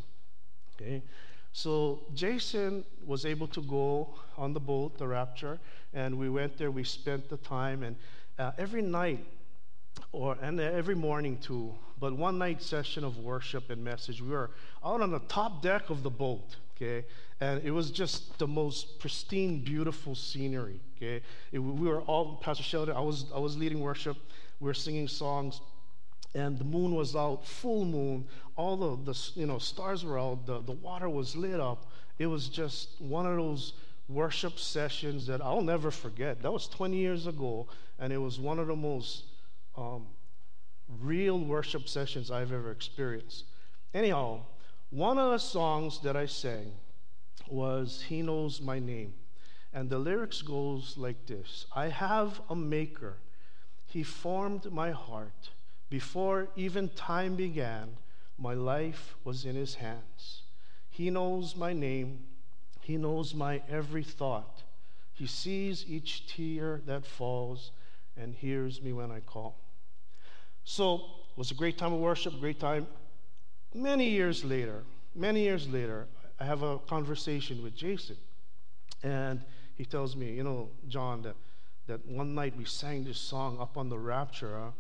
[0.75, 1.01] Okay,
[1.53, 5.59] so Jason was able to go on the boat, the Rapture,
[5.93, 6.71] and we went there.
[6.71, 7.95] We spent the time, and
[8.37, 9.25] uh, every night
[10.11, 14.51] or and every morning too but one night session of worship and message we were
[14.83, 17.05] out on the top deck of the boat okay?
[17.39, 21.21] And it was just the most pristine, beautiful scenery, okay?
[21.51, 24.17] It, we were all, Pastor Sheldon, I was, I was leading worship,
[24.59, 25.61] we were singing songs,
[26.33, 28.25] and the moon was out, full moon,
[28.57, 31.91] all the, the you know, stars were out, the, the water was lit up.
[32.19, 33.73] It was just one of those
[34.07, 36.41] worship sessions that I'll never forget.
[36.41, 37.67] That was 20 years ago,
[37.99, 39.23] and it was one of the most
[39.77, 40.07] um,
[41.01, 43.45] real worship sessions I've ever experienced.
[43.93, 44.41] Anyhow,
[44.89, 46.71] one of the songs that I sang
[47.47, 49.13] was He Knows My Name.
[49.73, 53.17] And the lyrics goes like this I have a maker.
[53.85, 55.49] He formed my heart.
[55.89, 57.97] Before even time began,
[58.37, 60.43] my life was in his hands.
[60.89, 62.23] He knows my name.
[62.81, 64.63] He knows my every thought.
[65.13, 67.71] He sees each tear that falls
[68.17, 69.57] and hears me when I call.
[70.63, 72.87] So it was a great time of worship, great time
[73.75, 74.83] Many years later,
[75.13, 76.07] many years later,
[76.39, 78.15] I have a conversation with Jason.
[79.03, 79.41] And
[79.75, 81.35] he tells me, you know, John, that,
[81.87, 84.71] that one night we sang this song up on the rapture.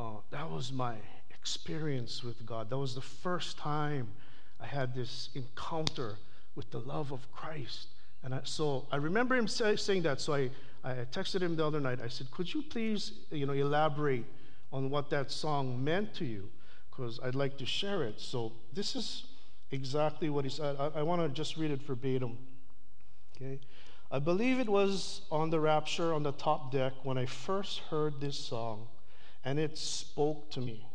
[0.00, 0.96] Uh, that was my
[1.30, 2.70] experience with God.
[2.70, 4.08] That was the first time
[4.60, 6.16] I had this encounter
[6.56, 7.86] with the love of Christ.
[8.24, 10.20] And I, so I remember him say, saying that.
[10.20, 10.50] So I,
[10.82, 12.00] I texted him the other night.
[12.04, 14.24] I said, Could you please you know, elaborate
[14.72, 16.50] on what that song meant to you?
[17.00, 18.20] Because I'd like to share it.
[18.20, 19.24] So this is
[19.70, 20.76] exactly what he said.
[20.78, 22.36] I, I want to just read it verbatim.
[23.34, 23.58] Okay.
[24.10, 28.20] I believe it was on the rapture on the top deck when I first heard
[28.20, 28.86] this song,
[29.44, 30.86] and it spoke to me.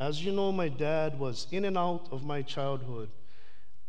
[0.00, 3.10] As you know, my dad was in and out of my childhood.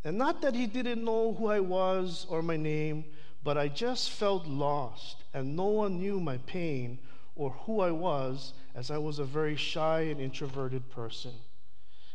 [0.04, 3.06] And not that he didn't know who I was or my name,
[3.44, 7.00] but I just felt lost, and no one knew my pain
[7.36, 11.34] or who I was, as I was a very shy and introverted person.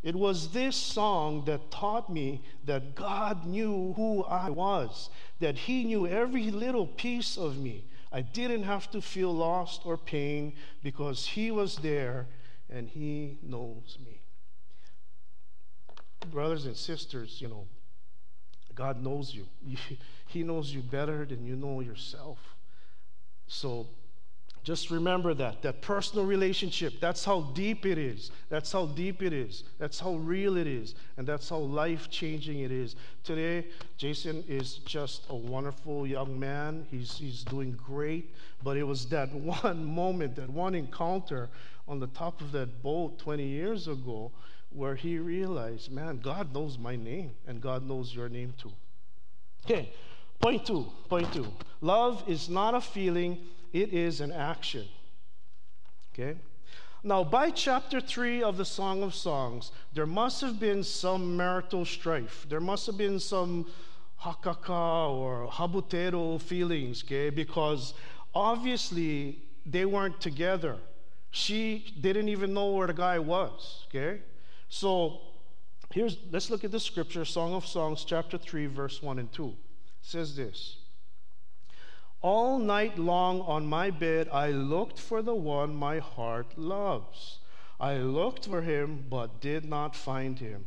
[0.02, 5.84] It was this song that taught me that God knew who I was, that He
[5.84, 7.84] knew every little piece of me.
[8.10, 12.28] I didn't have to feel lost or pain because He was there
[12.70, 14.22] and He knows me.
[16.30, 17.66] Brothers and sisters, you know,
[18.74, 19.46] God knows you.
[20.26, 22.38] He knows you better than you know yourself.
[23.46, 23.86] So
[24.64, 25.60] just remember that.
[25.60, 28.30] That personal relationship, that's how deep it is.
[28.48, 29.62] That's how deep it is.
[29.78, 30.94] That's how real it is.
[31.18, 32.96] And that's how life changing it is.
[33.24, 33.66] Today,
[33.98, 36.86] Jason is just a wonderful young man.
[36.90, 38.34] He's, he's doing great.
[38.62, 39.30] But it was that
[39.64, 41.50] one moment, that one encounter
[41.86, 44.32] on the top of that boat 20 years ago
[44.70, 48.72] where he realized, man, God knows my name, and God knows your name too.
[49.64, 49.92] Okay,
[50.40, 50.86] point two.
[51.08, 51.46] Point two.
[51.80, 53.38] Love is not a feeling
[53.74, 54.86] it is an action.
[56.12, 56.38] Okay?
[57.02, 61.84] Now, by chapter 3 of the Song of Songs, there must have been some marital
[61.84, 62.46] strife.
[62.48, 63.66] There must have been some
[64.22, 67.28] hakaka or habutero feelings, okay?
[67.28, 67.92] Because
[68.34, 70.76] obviously they weren't together.
[71.30, 74.22] She didn't even know where the guy was, okay?
[74.68, 75.20] So
[75.90, 79.48] here's let's look at the scripture, Song of Songs, chapter 3, verse 1 and 2.
[79.48, 79.54] It
[80.00, 80.76] says this.
[82.24, 87.40] All night long on my bed, I looked for the one my heart loves.
[87.78, 90.64] I looked for him, but did not find him.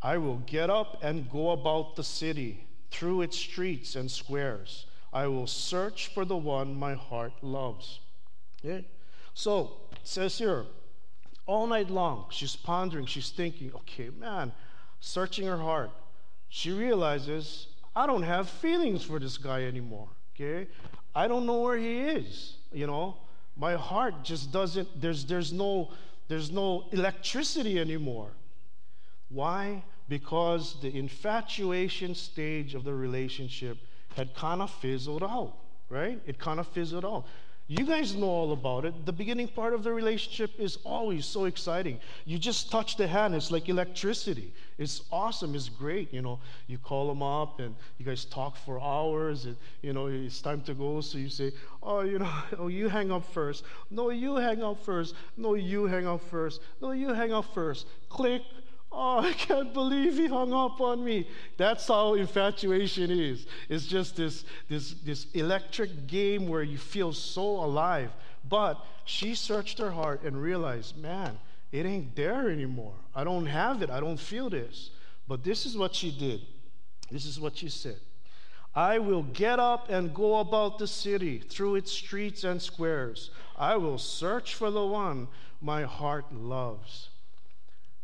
[0.00, 4.86] I will get up and go about the city, through its streets and squares.
[5.12, 7.98] I will search for the one my heart loves.
[8.64, 8.86] Okay?
[9.34, 10.66] So, says here,
[11.46, 14.52] all night long, she's pondering, she's thinking, okay, man,
[15.00, 15.90] searching her heart.
[16.48, 17.66] She realizes,
[17.96, 20.10] I don't have feelings for this guy anymore.
[20.38, 20.68] Okay?
[21.14, 23.16] I don't know where he is, you know.
[23.56, 25.90] My heart just doesn't there's there's no
[26.28, 28.28] there's no electricity anymore.
[29.30, 29.82] Why?
[30.08, 33.78] Because the infatuation stage of the relationship
[34.14, 35.54] had kind of fizzled out,
[35.88, 36.20] right?
[36.26, 37.26] It kind of fizzled out.
[37.68, 39.06] You guys know all about it.
[39.06, 41.98] The beginning part of the relationship is always so exciting.
[42.24, 44.52] You just touch the hand, it's like electricity.
[44.78, 46.12] It's awesome, it's great.
[46.14, 46.38] You know,
[46.68, 50.60] you call them up and you guys talk for hours, and you know, it's time
[50.62, 51.00] to go.
[51.00, 51.50] So you say,
[51.82, 53.64] Oh, you know, oh, you hang up first.
[53.90, 55.16] No, you hang up first.
[55.36, 56.60] No, you hang up first.
[56.80, 57.88] No, you hang up first.
[58.08, 58.42] Click,
[58.92, 61.28] Oh, I can't believe he hung up on me.
[61.56, 63.46] That's how infatuation is.
[63.68, 68.10] It's just this, this, this electric game where you feel so alive.
[68.48, 71.38] But she searched her heart and realized, man,
[71.72, 72.94] it ain't there anymore.
[73.14, 73.90] I don't have it.
[73.90, 74.90] I don't feel this.
[75.28, 76.40] But this is what she did.
[77.10, 77.98] This is what she said.
[78.74, 83.30] I will get up and go about the city through its streets and squares.
[83.56, 85.28] I will search for the one
[85.60, 87.08] my heart loves.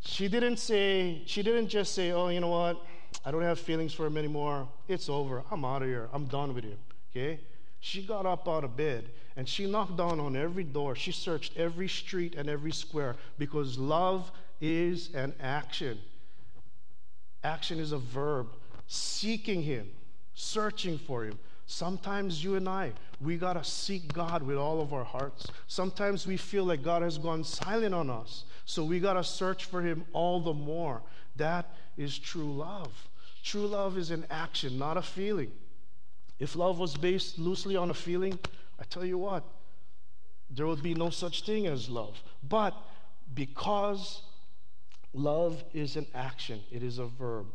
[0.04, 2.84] She didn't say, she didn't just say, oh, you know what?
[3.24, 4.68] I don't have feelings for him anymore.
[4.88, 5.44] It's over.
[5.50, 6.08] I'm out of here.
[6.12, 6.78] I'm done with him.
[7.10, 7.40] Okay?
[7.78, 10.96] She got up out of bed and she knocked down on every door.
[10.96, 14.30] She searched every street and every square because love
[14.60, 15.98] is an action.
[17.44, 18.48] Action is a verb.
[18.88, 19.88] Seeking Him,
[20.34, 21.38] searching for Him.
[21.66, 25.46] Sometimes you and I, we got to seek God with all of our hearts.
[25.68, 28.44] Sometimes we feel like God has gone silent on us.
[28.64, 31.02] So we got to search for him all the more.
[31.36, 32.92] That is true love.
[33.42, 35.50] True love is an action, not a feeling.
[36.38, 38.38] If love was based loosely on a feeling,
[38.78, 39.44] I tell you what,
[40.50, 42.22] there would be no such thing as love.
[42.48, 42.74] But
[43.34, 44.22] because
[45.12, 47.46] love is an action, it is a verb.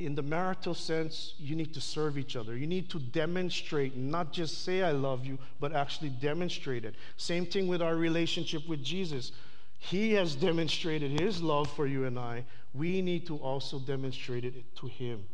[0.00, 2.56] In the marital sense, you need to serve each other.
[2.56, 6.94] You need to demonstrate, not just say, I love you, but actually demonstrate it.
[7.18, 9.32] Same thing with our relationship with Jesus.
[9.78, 12.46] He has demonstrated his love for you and I.
[12.72, 15.26] We need to also demonstrate it to him.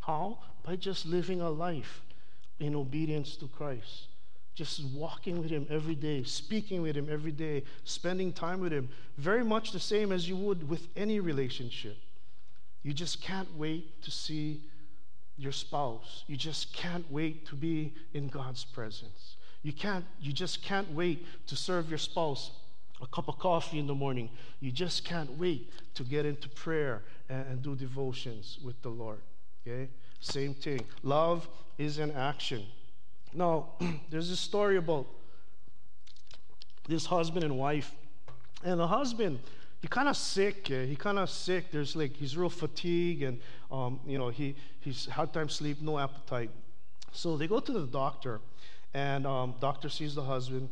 [0.00, 0.38] How?
[0.62, 2.02] By just living a life
[2.60, 4.06] in obedience to Christ.
[4.54, 8.88] Just walking with him every day, speaking with him every day, spending time with him.
[9.18, 11.96] Very much the same as you would with any relationship.
[12.82, 14.62] You just can't wait to see
[15.36, 16.24] your spouse.
[16.26, 19.36] You just can't wait to be in God's presence.
[19.62, 22.50] You can't you just can't wait to serve your spouse
[23.02, 24.30] a cup of coffee in the morning.
[24.60, 29.18] You just can't wait to get into prayer and, and do devotions with the Lord.
[29.66, 29.88] Okay?
[30.20, 30.84] Same thing.
[31.02, 32.64] Love is an action.
[33.34, 33.70] Now,
[34.10, 35.06] there's a story about
[36.88, 37.92] this husband and wife.
[38.64, 39.40] And the husband
[39.82, 40.68] he kind of sick.
[40.70, 41.72] Uh, he kind of sick.
[41.72, 45.98] There's like he's real fatigued, and um, you know he he's hard time sleep, no
[45.98, 46.50] appetite.
[47.10, 48.40] So they go to the doctor,
[48.94, 50.70] and um, doctor sees the husband,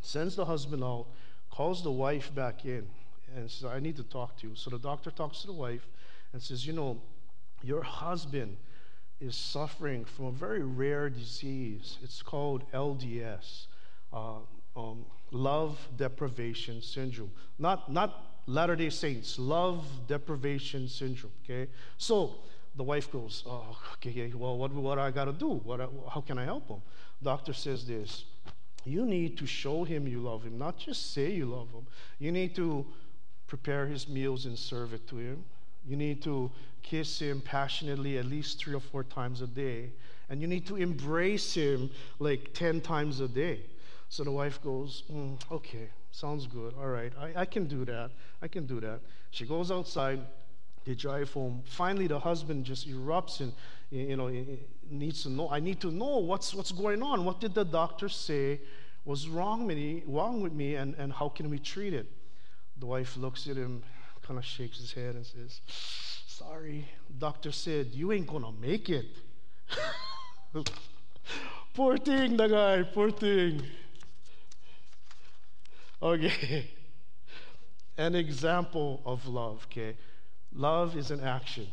[0.00, 1.06] sends the husband out,
[1.50, 2.86] calls the wife back in,
[3.34, 5.88] and says, "I need to talk to you." So the doctor talks to the wife,
[6.32, 7.02] and says, "You know,
[7.62, 8.56] your husband."
[9.18, 11.96] Is suffering from a very rare disease.
[12.02, 13.66] It's called LDS,
[14.12, 14.40] uh,
[14.76, 17.30] um, love deprivation syndrome.
[17.58, 21.32] Not, not Latter day Saints, love deprivation syndrome.
[21.44, 21.70] Okay?
[21.98, 22.36] So
[22.76, 25.48] the wife goes, Oh, okay, well, what, what I got to do?
[25.48, 25.80] What,
[26.12, 26.82] how can I help him?
[27.22, 28.24] Doctor says this
[28.84, 31.86] You need to show him you love him, not just say you love him.
[32.18, 32.86] You need to
[33.46, 35.44] prepare his meals and serve it to him.
[35.86, 36.50] You need to
[36.82, 39.90] kiss him passionately at least three or four times a day.
[40.28, 43.60] And you need to embrace him like 10 times a day.
[44.08, 46.72] So the wife goes, mm, Okay, Sounds good.
[46.78, 47.12] All right.
[47.20, 48.10] I, I can do that.
[48.40, 49.00] I can do that.
[49.32, 50.20] She goes outside.
[50.86, 51.62] They drive home.
[51.66, 53.52] Finally, the husband just erupts and,
[53.90, 54.30] you know,
[54.88, 55.50] needs to know.
[55.50, 57.26] I need to know what's, what's going on.
[57.26, 58.60] What did the doctor say?
[59.04, 62.06] was wrong with me, wrong with me and, and how can we treat it?
[62.78, 63.82] The wife looks at him,
[64.20, 65.60] kind of shakes his head and says,
[66.26, 66.86] Sorry,
[67.18, 69.06] doctor said you ain't gonna make it.
[71.74, 73.62] poor thing, the guy, poor thing.
[76.06, 76.70] Okay.
[77.98, 79.96] An example of love, okay?
[80.54, 81.66] Love is an action.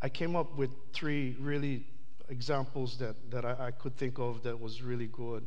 [0.00, 1.84] I came up with three really
[2.30, 5.44] examples that, that I, I could think of that was really good.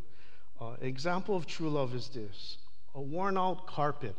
[0.62, 2.58] Uh, example of true love is this
[2.94, 4.16] a worn out carpet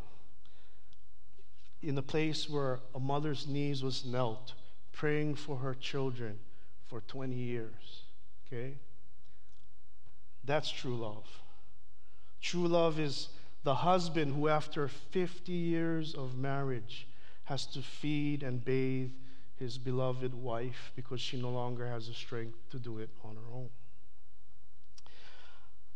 [1.81, 4.53] in the place where a mother's knees was knelt,
[4.91, 6.39] praying for her children
[6.87, 8.01] for 20 years.
[8.47, 8.73] Okay?
[10.43, 11.25] That's true love.
[12.41, 13.29] True love is
[13.63, 17.07] the husband who, after 50 years of marriage,
[17.45, 19.11] has to feed and bathe
[19.57, 23.55] his beloved wife because she no longer has the strength to do it on her
[23.55, 23.69] own.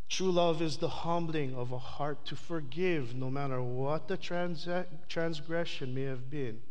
[0.08, 4.68] True love is the humbling of a heart to forgive no matter what the trans-
[5.08, 6.62] transgression may have been,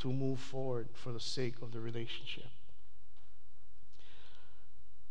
[0.00, 2.48] to move forward for the sake of the relationship.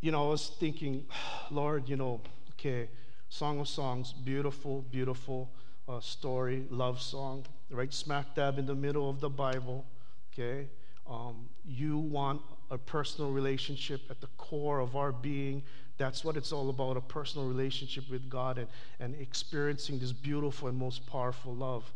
[0.01, 1.05] You know, I was thinking,
[1.51, 2.19] Lord, you know,
[2.51, 2.89] okay,
[3.31, 5.49] Song of Songs, beautiful, beautiful
[5.87, 9.85] uh, story, love song, right smack dab in the middle of the Bible,
[10.33, 10.67] okay?
[11.09, 15.63] Um, you want a personal relationship at the core of our being.
[15.97, 18.67] That's what it's all about a personal relationship with God and,
[18.99, 21.89] and experiencing this beautiful and most powerful love.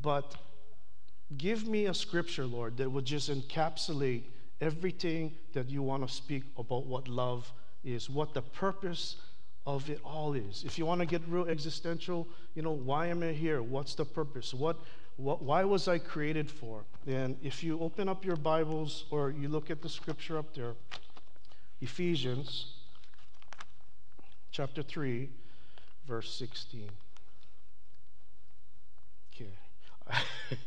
[0.00, 0.36] But
[1.36, 4.22] give me a scripture, Lord, that would just encapsulate
[4.60, 7.52] everything that you want to speak about what love
[7.82, 9.16] is, what the purpose
[9.68, 10.64] of it all is.
[10.64, 13.62] If you want to get real existential, you know, why am I here?
[13.62, 14.54] What's the purpose?
[14.54, 14.80] What,
[15.18, 16.84] what, why was I created for?
[17.06, 20.72] And if you open up your Bibles or you look at the scripture up there,
[21.82, 22.76] Ephesians
[24.52, 25.28] chapter 3,
[26.06, 26.88] verse 16.
[29.36, 29.50] Okay.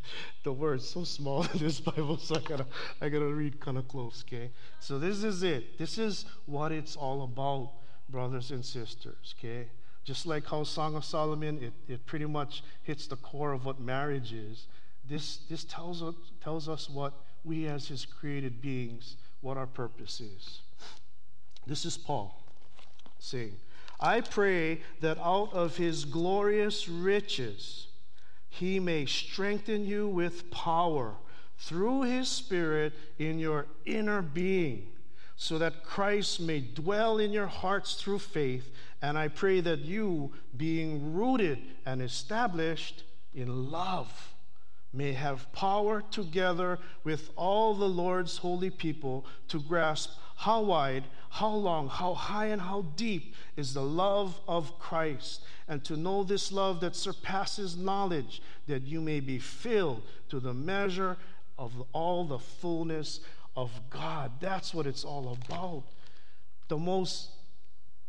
[0.43, 2.67] the word's so small in this Bible, so I gotta,
[3.01, 4.51] I gotta read kind of close, okay?
[4.79, 5.79] So this is it.
[5.79, 7.80] This is what it's all about
[8.11, 9.67] brothers and sisters, okay?
[10.03, 13.79] Just like how Song of Solomon, it, it pretty much hits the core of what
[13.79, 14.67] marriage is.
[15.07, 20.19] This, this tells, us, tells us what we as his created beings, what our purpose
[20.19, 20.61] is.
[21.65, 22.35] This is Paul
[23.19, 23.55] saying,
[23.99, 27.87] I pray that out of his glorious riches
[28.49, 31.13] he may strengthen you with power
[31.57, 34.87] through his Spirit in your inner being
[35.41, 38.69] so that Christ may dwell in your hearts through faith.
[39.01, 43.01] And I pray that you, being rooted and established
[43.33, 44.35] in love,
[44.93, 51.49] may have power together with all the Lord's holy people to grasp how wide, how
[51.49, 56.51] long, how high, and how deep is the love of Christ, and to know this
[56.51, 61.17] love that surpasses knowledge, that you may be filled to the measure
[61.57, 63.21] of all the fullness
[63.55, 64.31] of God.
[64.39, 65.83] That's what it's all about.
[66.67, 67.29] The most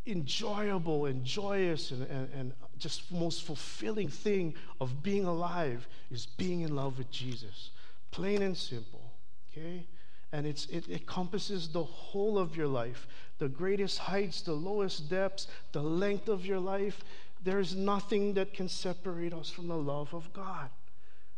[0.07, 6.63] enjoyable and joyous and, and, and just most fulfilling thing of being alive is being
[6.63, 7.71] in love with Jesus.
[8.11, 9.13] Plain and simple,
[9.51, 9.87] okay?
[10.33, 13.07] And it's, it encompasses the whole of your life
[13.39, 17.03] the greatest heights, the lowest depths, the length of your life.
[17.43, 20.71] There's nothing that can separate us from the love of God.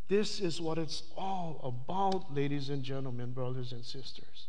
[0.08, 4.48] This is what it's all about, ladies and gentlemen, brothers and sisters.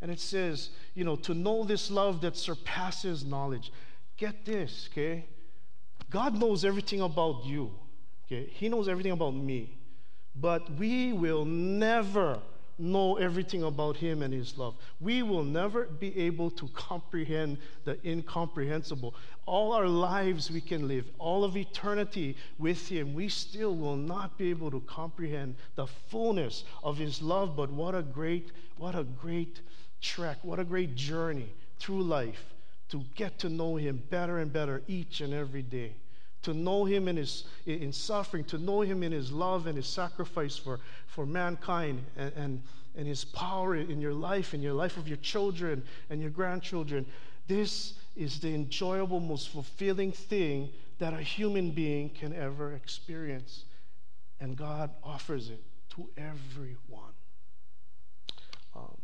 [0.00, 3.72] And it says, you know, to know this love that surpasses knowledge.
[4.16, 5.26] Get this, okay?
[6.10, 7.72] God knows everything about you,
[8.26, 8.48] okay?
[8.52, 9.78] He knows everything about me.
[10.34, 12.40] But we will never
[12.78, 14.74] know everything about Him and His love.
[15.00, 19.14] We will never be able to comprehend the incomprehensible.
[19.46, 24.38] All our lives we can live, all of eternity with Him, we still will not
[24.38, 27.56] be able to comprehend the fullness of His love.
[27.56, 29.60] But what a great, what a great
[30.00, 32.54] trek, what a great journey through life
[32.90, 35.94] to get to know Him better and better each and every day
[36.44, 39.86] to know him in his in suffering, to know him in his love and his
[39.86, 42.62] sacrifice for, for mankind and, and,
[42.96, 47.06] and his power in your life, in your life of your children and your grandchildren.
[47.48, 53.64] This is the enjoyable, most fulfilling thing that a human being can ever experience.
[54.40, 55.62] And God offers it
[55.96, 57.12] to everyone.
[58.76, 58.96] Um,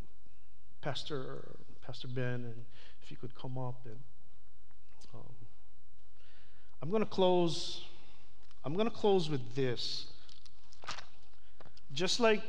[0.81, 2.65] Pastor, Pastor Ben, and
[3.03, 3.97] if you could come up and
[6.83, 7.85] I'm going to close.
[8.65, 10.07] I'm going to close with this.
[11.93, 12.43] Just like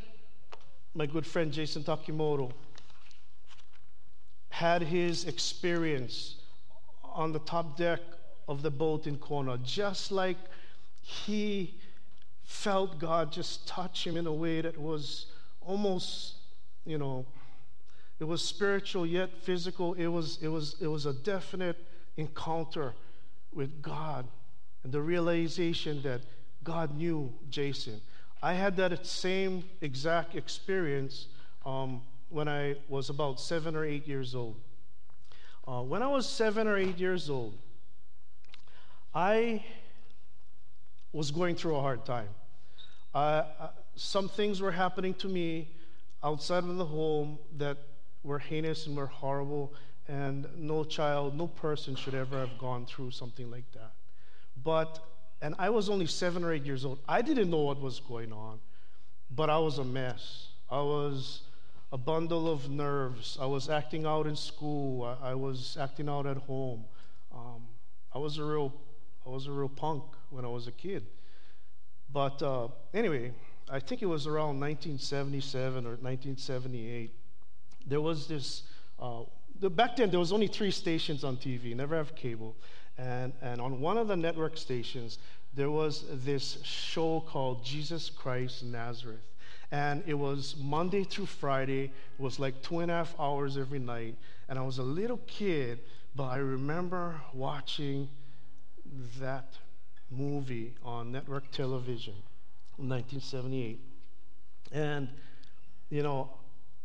[0.93, 2.51] my good friend Jason Takimoto
[4.49, 6.35] had his experience
[7.03, 7.99] on the top deck
[8.47, 10.37] of the boat in Kona, just like
[11.01, 11.75] he
[12.43, 15.27] felt God just touch him in a way that was
[15.61, 16.35] almost,
[16.85, 17.25] you know,
[18.19, 19.93] it was spiritual yet physical.
[19.95, 21.77] It was, it was, it was a definite
[22.17, 22.93] encounter
[23.53, 24.27] with God
[24.83, 26.21] and the realization that
[26.63, 28.01] God knew Jason.
[28.41, 31.27] I had that same exact experience
[31.65, 34.55] um, when I was about seven or eight years old.
[35.67, 37.55] Uh, when I was seven or eight years old,
[39.13, 39.63] I
[41.13, 42.29] was going through a hard time.
[43.13, 43.43] Uh,
[43.95, 45.69] some things were happening to me
[46.23, 47.77] outside of the home that
[48.23, 49.73] were heinous and were horrible,
[50.11, 53.93] and no child, no person should ever have gone through something like that.
[54.61, 54.99] But,
[55.41, 56.99] and I was only seven or eight years old.
[57.07, 58.59] I didn't know what was going on,
[59.33, 60.49] but I was a mess.
[60.69, 61.43] I was
[61.93, 63.37] a bundle of nerves.
[63.39, 65.03] I was acting out in school.
[65.05, 66.83] I, I was acting out at home.
[67.33, 67.63] Um,
[68.13, 68.73] I was a real,
[69.25, 71.05] I was a real punk when I was a kid.
[72.11, 73.31] But uh, anyway,
[73.69, 77.11] I think it was around 1977 or 1978.
[77.87, 78.63] There was this.
[78.99, 79.23] Uh,
[79.69, 81.75] back then, there was only three stations on TV.
[81.75, 82.55] Never have cable.
[82.97, 85.19] And, and on one of the network stations,
[85.53, 89.25] there was this show called Jesus Christ Nazareth.
[89.71, 91.85] And it was Monday through Friday.
[91.85, 94.15] It was like two and a half hours every night.
[94.49, 95.79] And I was a little kid,
[96.15, 98.09] but I remember watching
[99.19, 99.53] that
[100.09, 102.15] movie on network television
[102.77, 103.79] in 1978.
[104.73, 105.07] And,
[105.89, 106.31] you know,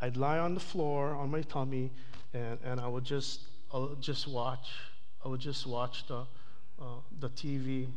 [0.01, 1.91] I'd lie on the floor on my tummy
[2.37, 3.41] and, and I would just,
[3.73, 4.69] I would just watch
[5.27, 6.25] I would just watch the,
[6.81, 7.89] uh, the TV.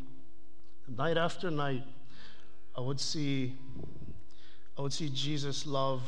[0.88, 1.84] Night after night,
[2.76, 3.56] I would see,
[4.76, 6.02] I would see Jesus love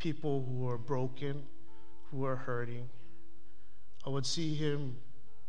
[0.00, 1.44] people who are broken,
[2.10, 2.88] who are hurting.
[4.04, 4.96] I would see him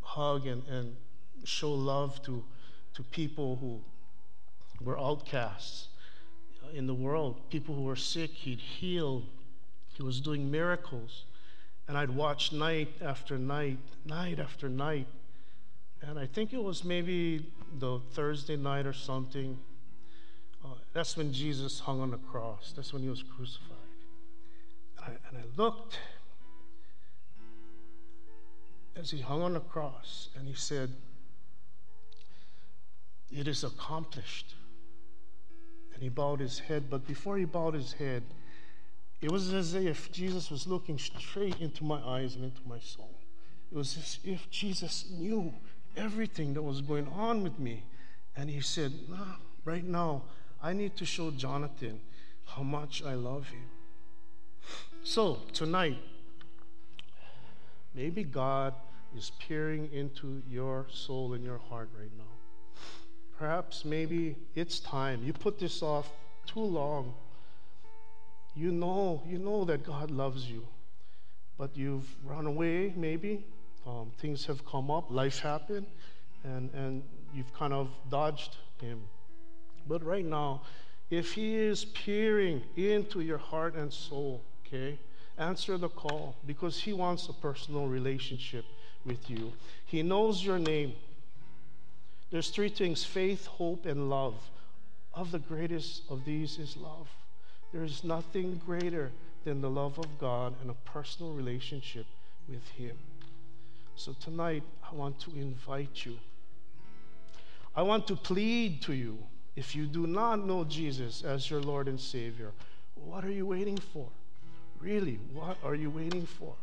[0.02, 0.96] hug and, and
[1.44, 2.44] show love to,
[2.94, 3.82] to people who
[4.86, 5.88] were outcasts
[6.72, 9.24] in the world, people who were sick, he'd heal.
[9.96, 11.24] He was doing miracles.
[11.88, 15.08] And I'd watch night after night, night after night.
[16.02, 17.46] And I think it was maybe
[17.80, 19.58] the Thursday night or something.
[20.64, 22.74] Uh, that's when Jesus hung on the cross.
[22.76, 23.78] That's when he was crucified.
[24.98, 26.00] And I, and I looked
[28.96, 30.90] as he hung on the cross and he said,
[33.32, 34.56] It is accomplished.
[35.94, 38.24] And he bowed his head, but before he bowed his head,
[39.26, 43.10] it was as if Jesus was looking straight into my eyes and into my soul.
[43.72, 45.52] It was as if Jesus knew
[45.98, 47.86] everything that was going on with me.
[48.36, 50.22] And he said, nah, Right now,
[50.62, 52.02] I need to show Jonathan
[52.46, 53.66] how much I love him.
[55.04, 55.98] So, tonight,
[57.96, 58.76] maybe God
[59.18, 62.82] is peering into your soul and your heart right now.
[63.40, 65.24] Perhaps maybe it's time.
[65.24, 66.12] You put this off
[66.46, 67.16] too long
[68.56, 70.66] you know, you know that God loves you,
[71.58, 73.46] but you've run away, maybe.
[73.86, 75.86] Um, things have come up, life happened,
[76.44, 77.04] and, and
[77.34, 79.02] you've kind of dodged Him.
[79.88, 80.62] But right now,
[81.10, 84.98] if He is peering into your heart and soul, okay,
[85.38, 88.66] answer the call because He wants a personal relationship
[89.06, 89.52] with you.
[89.86, 90.94] He knows your name.
[92.32, 94.36] There's three things faith, hope, and love.
[95.14, 97.08] Of the greatest of these is love.
[97.72, 99.12] There is nothing greater
[99.44, 102.06] than the love of God and a personal relationship
[102.48, 102.98] with Him.
[103.96, 106.18] So tonight, I want to invite you.
[107.76, 109.18] I want to plead to you
[109.56, 112.52] if you do not know Jesus as your Lord and Savior,
[112.96, 114.08] what are you waiting for?
[114.82, 116.54] Really, what are you waiting for?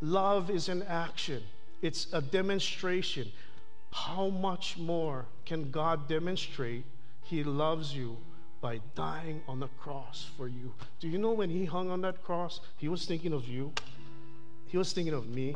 [0.00, 1.42] Love is an action,
[1.80, 3.30] it's a demonstration.
[3.92, 6.84] How much more can God demonstrate
[7.24, 8.16] He loves you
[8.62, 10.72] by dying on the cross for you.
[11.00, 13.72] Do you know when he hung on that cross, he was thinking of you?
[14.68, 15.54] He was thinking of me.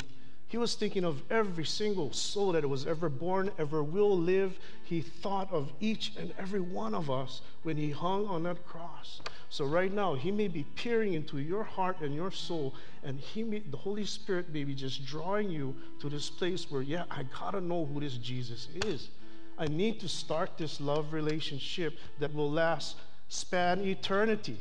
[0.48, 4.58] He was thinking of every single soul that was ever born, ever will live.
[4.84, 9.20] He thought of each and every one of us when he hung on that cross.
[9.50, 13.42] So right now, he may be peering into your heart and your soul, and he
[13.42, 17.24] may, the Holy Spirit may be just drawing you to this place where, yeah, I
[17.24, 19.10] gotta know who this Jesus is.
[19.58, 22.96] I need to start this love relationship that will last,
[23.28, 24.58] span eternity,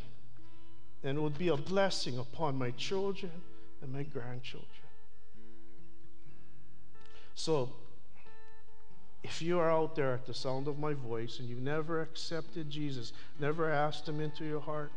[1.04, 3.32] and would be a blessing upon my children
[3.82, 4.70] and my grandchildren.
[7.36, 7.70] So,
[9.24, 12.70] if you are out there at the sound of my voice and you've never accepted
[12.70, 14.92] Jesus, never asked him into your heart,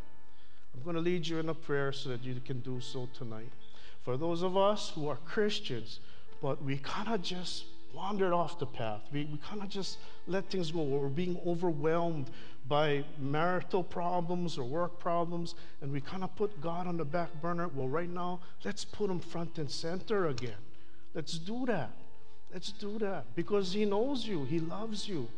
[0.74, 3.50] I'm going to lead you in a prayer so that you can do so tonight.
[4.04, 5.98] For those of us who are Christians,
[6.40, 6.76] but we
[7.08, 9.02] of just wandered off the path.
[9.12, 10.82] We, we kind of just let things go.
[10.82, 12.30] We're being overwhelmed
[12.68, 17.30] by marital problems or work problems, and we kind of put God on the back
[17.40, 17.68] burner.
[17.68, 20.60] Well, right now, let's put Him front and center again.
[21.14, 21.90] Let's do that.
[22.52, 25.28] Let's do that because He knows you, He loves you,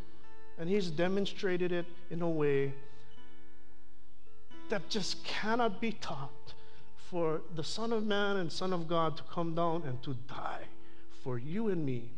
[0.59, 2.73] and He's demonstrated it in a way
[4.69, 6.31] that just cannot be taught.
[7.11, 10.63] For the Son of Man and Son of God to come down and to die
[11.25, 12.13] for you and me,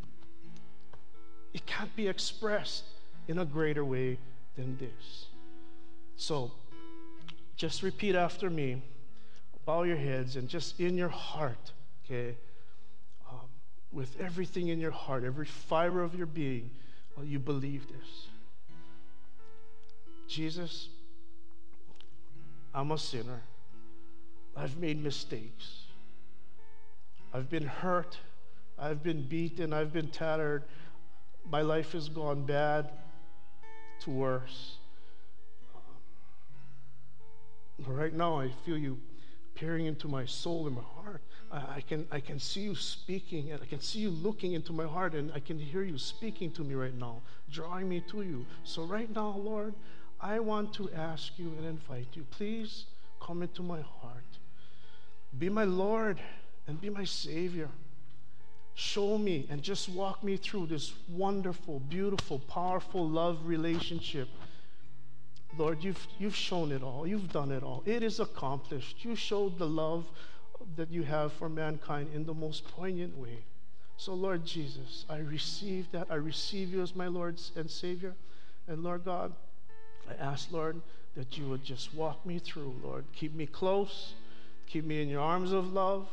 [1.55, 2.84] it can't be expressed
[3.28, 4.18] in a greater way
[4.57, 5.26] than this.
[6.16, 6.53] So,
[7.57, 8.82] just repeat after me.
[9.64, 11.70] Bow your heads and just in your heart,
[12.05, 12.34] okay,
[13.30, 13.38] um,
[13.92, 16.70] with everything in your heart, every fiber of your being,
[17.16, 18.26] well, you believe this.
[20.26, 20.88] Jesus,
[22.74, 23.42] I'm a sinner.
[24.57, 25.82] I've made mistakes.
[27.32, 28.18] I've been hurt.
[28.78, 29.72] I've been beaten.
[29.72, 30.64] I've been tattered.
[31.51, 32.90] My life has gone bad
[34.01, 34.76] to worse.
[37.86, 38.99] Um, right now, I feel you
[39.55, 41.22] peering into my soul and my heart.
[41.51, 44.72] I, I, can, I can see you speaking, and I can see you looking into
[44.72, 47.20] my heart, and I can hear you speaking to me right now,
[47.51, 48.47] drawing me to you.
[48.64, 49.74] So, right now, Lord,
[50.20, 52.24] I want to ask you and invite you.
[52.30, 52.86] Please
[53.20, 54.24] come into my heart.
[55.38, 56.20] Be my Lord
[56.66, 57.68] and be my Savior.
[58.74, 64.28] Show me and just walk me through this wonderful, beautiful, powerful love relationship.
[65.58, 67.06] Lord, you've, you've shown it all.
[67.06, 67.82] You've done it all.
[67.84, 69.04] It is accomplished.
[69.04, 70.06] You showed the love
[70.76, 73.44] that you have for mankind in the most poignant way.
[73.98, 76.06] So, Lord Jesus, I receive that.
[76.10, 78.14] I receive you as my Lord and Savior.
[78.66, 79.32] And Lord God,
[80.08, 80.80] I ask, Lord,
[81.14, 83.04] that you would just walk me through, Lord.
[83.14, 84.14] Keep me close.
[84.66, 86.08] Keep me in your arms of love.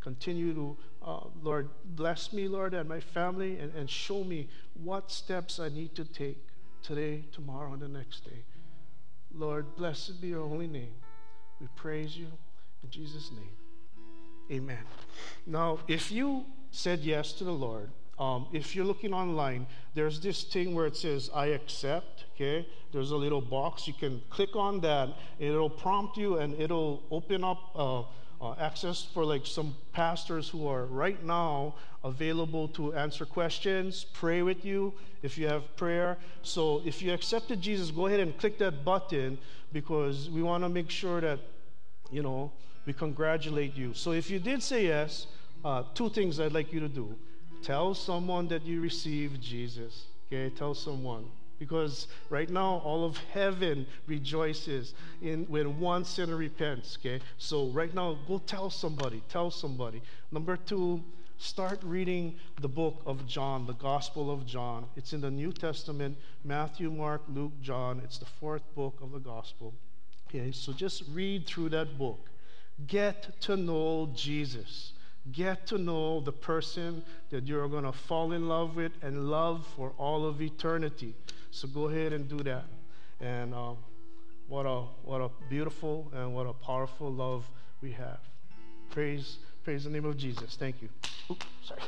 [0.00, 4.48] Continue to uh, Lord, bless me, Lord, and my family, and, and show me
[4.82, 6.38] what steps I need to take
[6.82, 8.44] today, tomorrow, and the next day.
[9.34, 10.94] Lord, blessed be your holy name.
[11.60, 12.26] We praise you
[12.82, 13.50] in Jesus' name.
[14.50, 14.84] Amen.
[15.46, 20.44] Now, if you said yes to the Lord, um, if you're looking online, there's this
[20.44, 22.66] thing where it says, I accept, okay?
[22.92, 23.88] There's a little box.
[23.88, 25.08] You can click on that.
[25.38, 27.58] It'll prompt you and it'll open up.
[27.74, 28.02] Uh,
[28.44, 31.74] uh, access for like some pastors who are right now
[32.04, 34.92] available to answer questions, pray with you
[35.22, 36.18] if you have prayer.
[36.42, 39.38] So if you accepted Jesus, go ahead and click that button
[39.72, 41.40] because we want to make sure that,
[42.10, 42.52] you know,
[42.84, 43.94] we congratulate you.
[43.94, 45.26] So if you did say yes,
[45.64, 47.16] uh, two things I'd like you to do.
[47.62, 50.04] Tell someone that you received Jesus.
[50.26, 51.30] Okay, tell someone
[51.64, 57.20] because right now all of heaven rejoices in when one sinner repents okay?
[57.38, 60.02] So right now go tell somebody tell somebody.
[60.30, 61.02] Number two
[61.38, 64.86] start reading the book of john the gospel of john.
[64.94, 68.00] It's in the new testament matthew mark luke john.
[68.04, 69.72] It's the fourth book of the gospel
[70.34, 70.52] okay?
[70.52, 72.30] So just read through that book.
[72.86, 74.92] Get to know jesus.
[75.32, 79.66] Get to know the person that you're going to fall in love with and love
[79.74, 81.14] for all of eternity
[81.54, 82.64] so go ahead and do that.
[83.20, 83.76] And um,
[84.48, 87.48] what a what a beautiful and what a powerful love
[87.80, 88.18] we have.
[88.90, 90.56] Praise praise the name of Jesus.
[90.58, 90.88] Thank you.
[91.30, 91.80] Oops, sorry.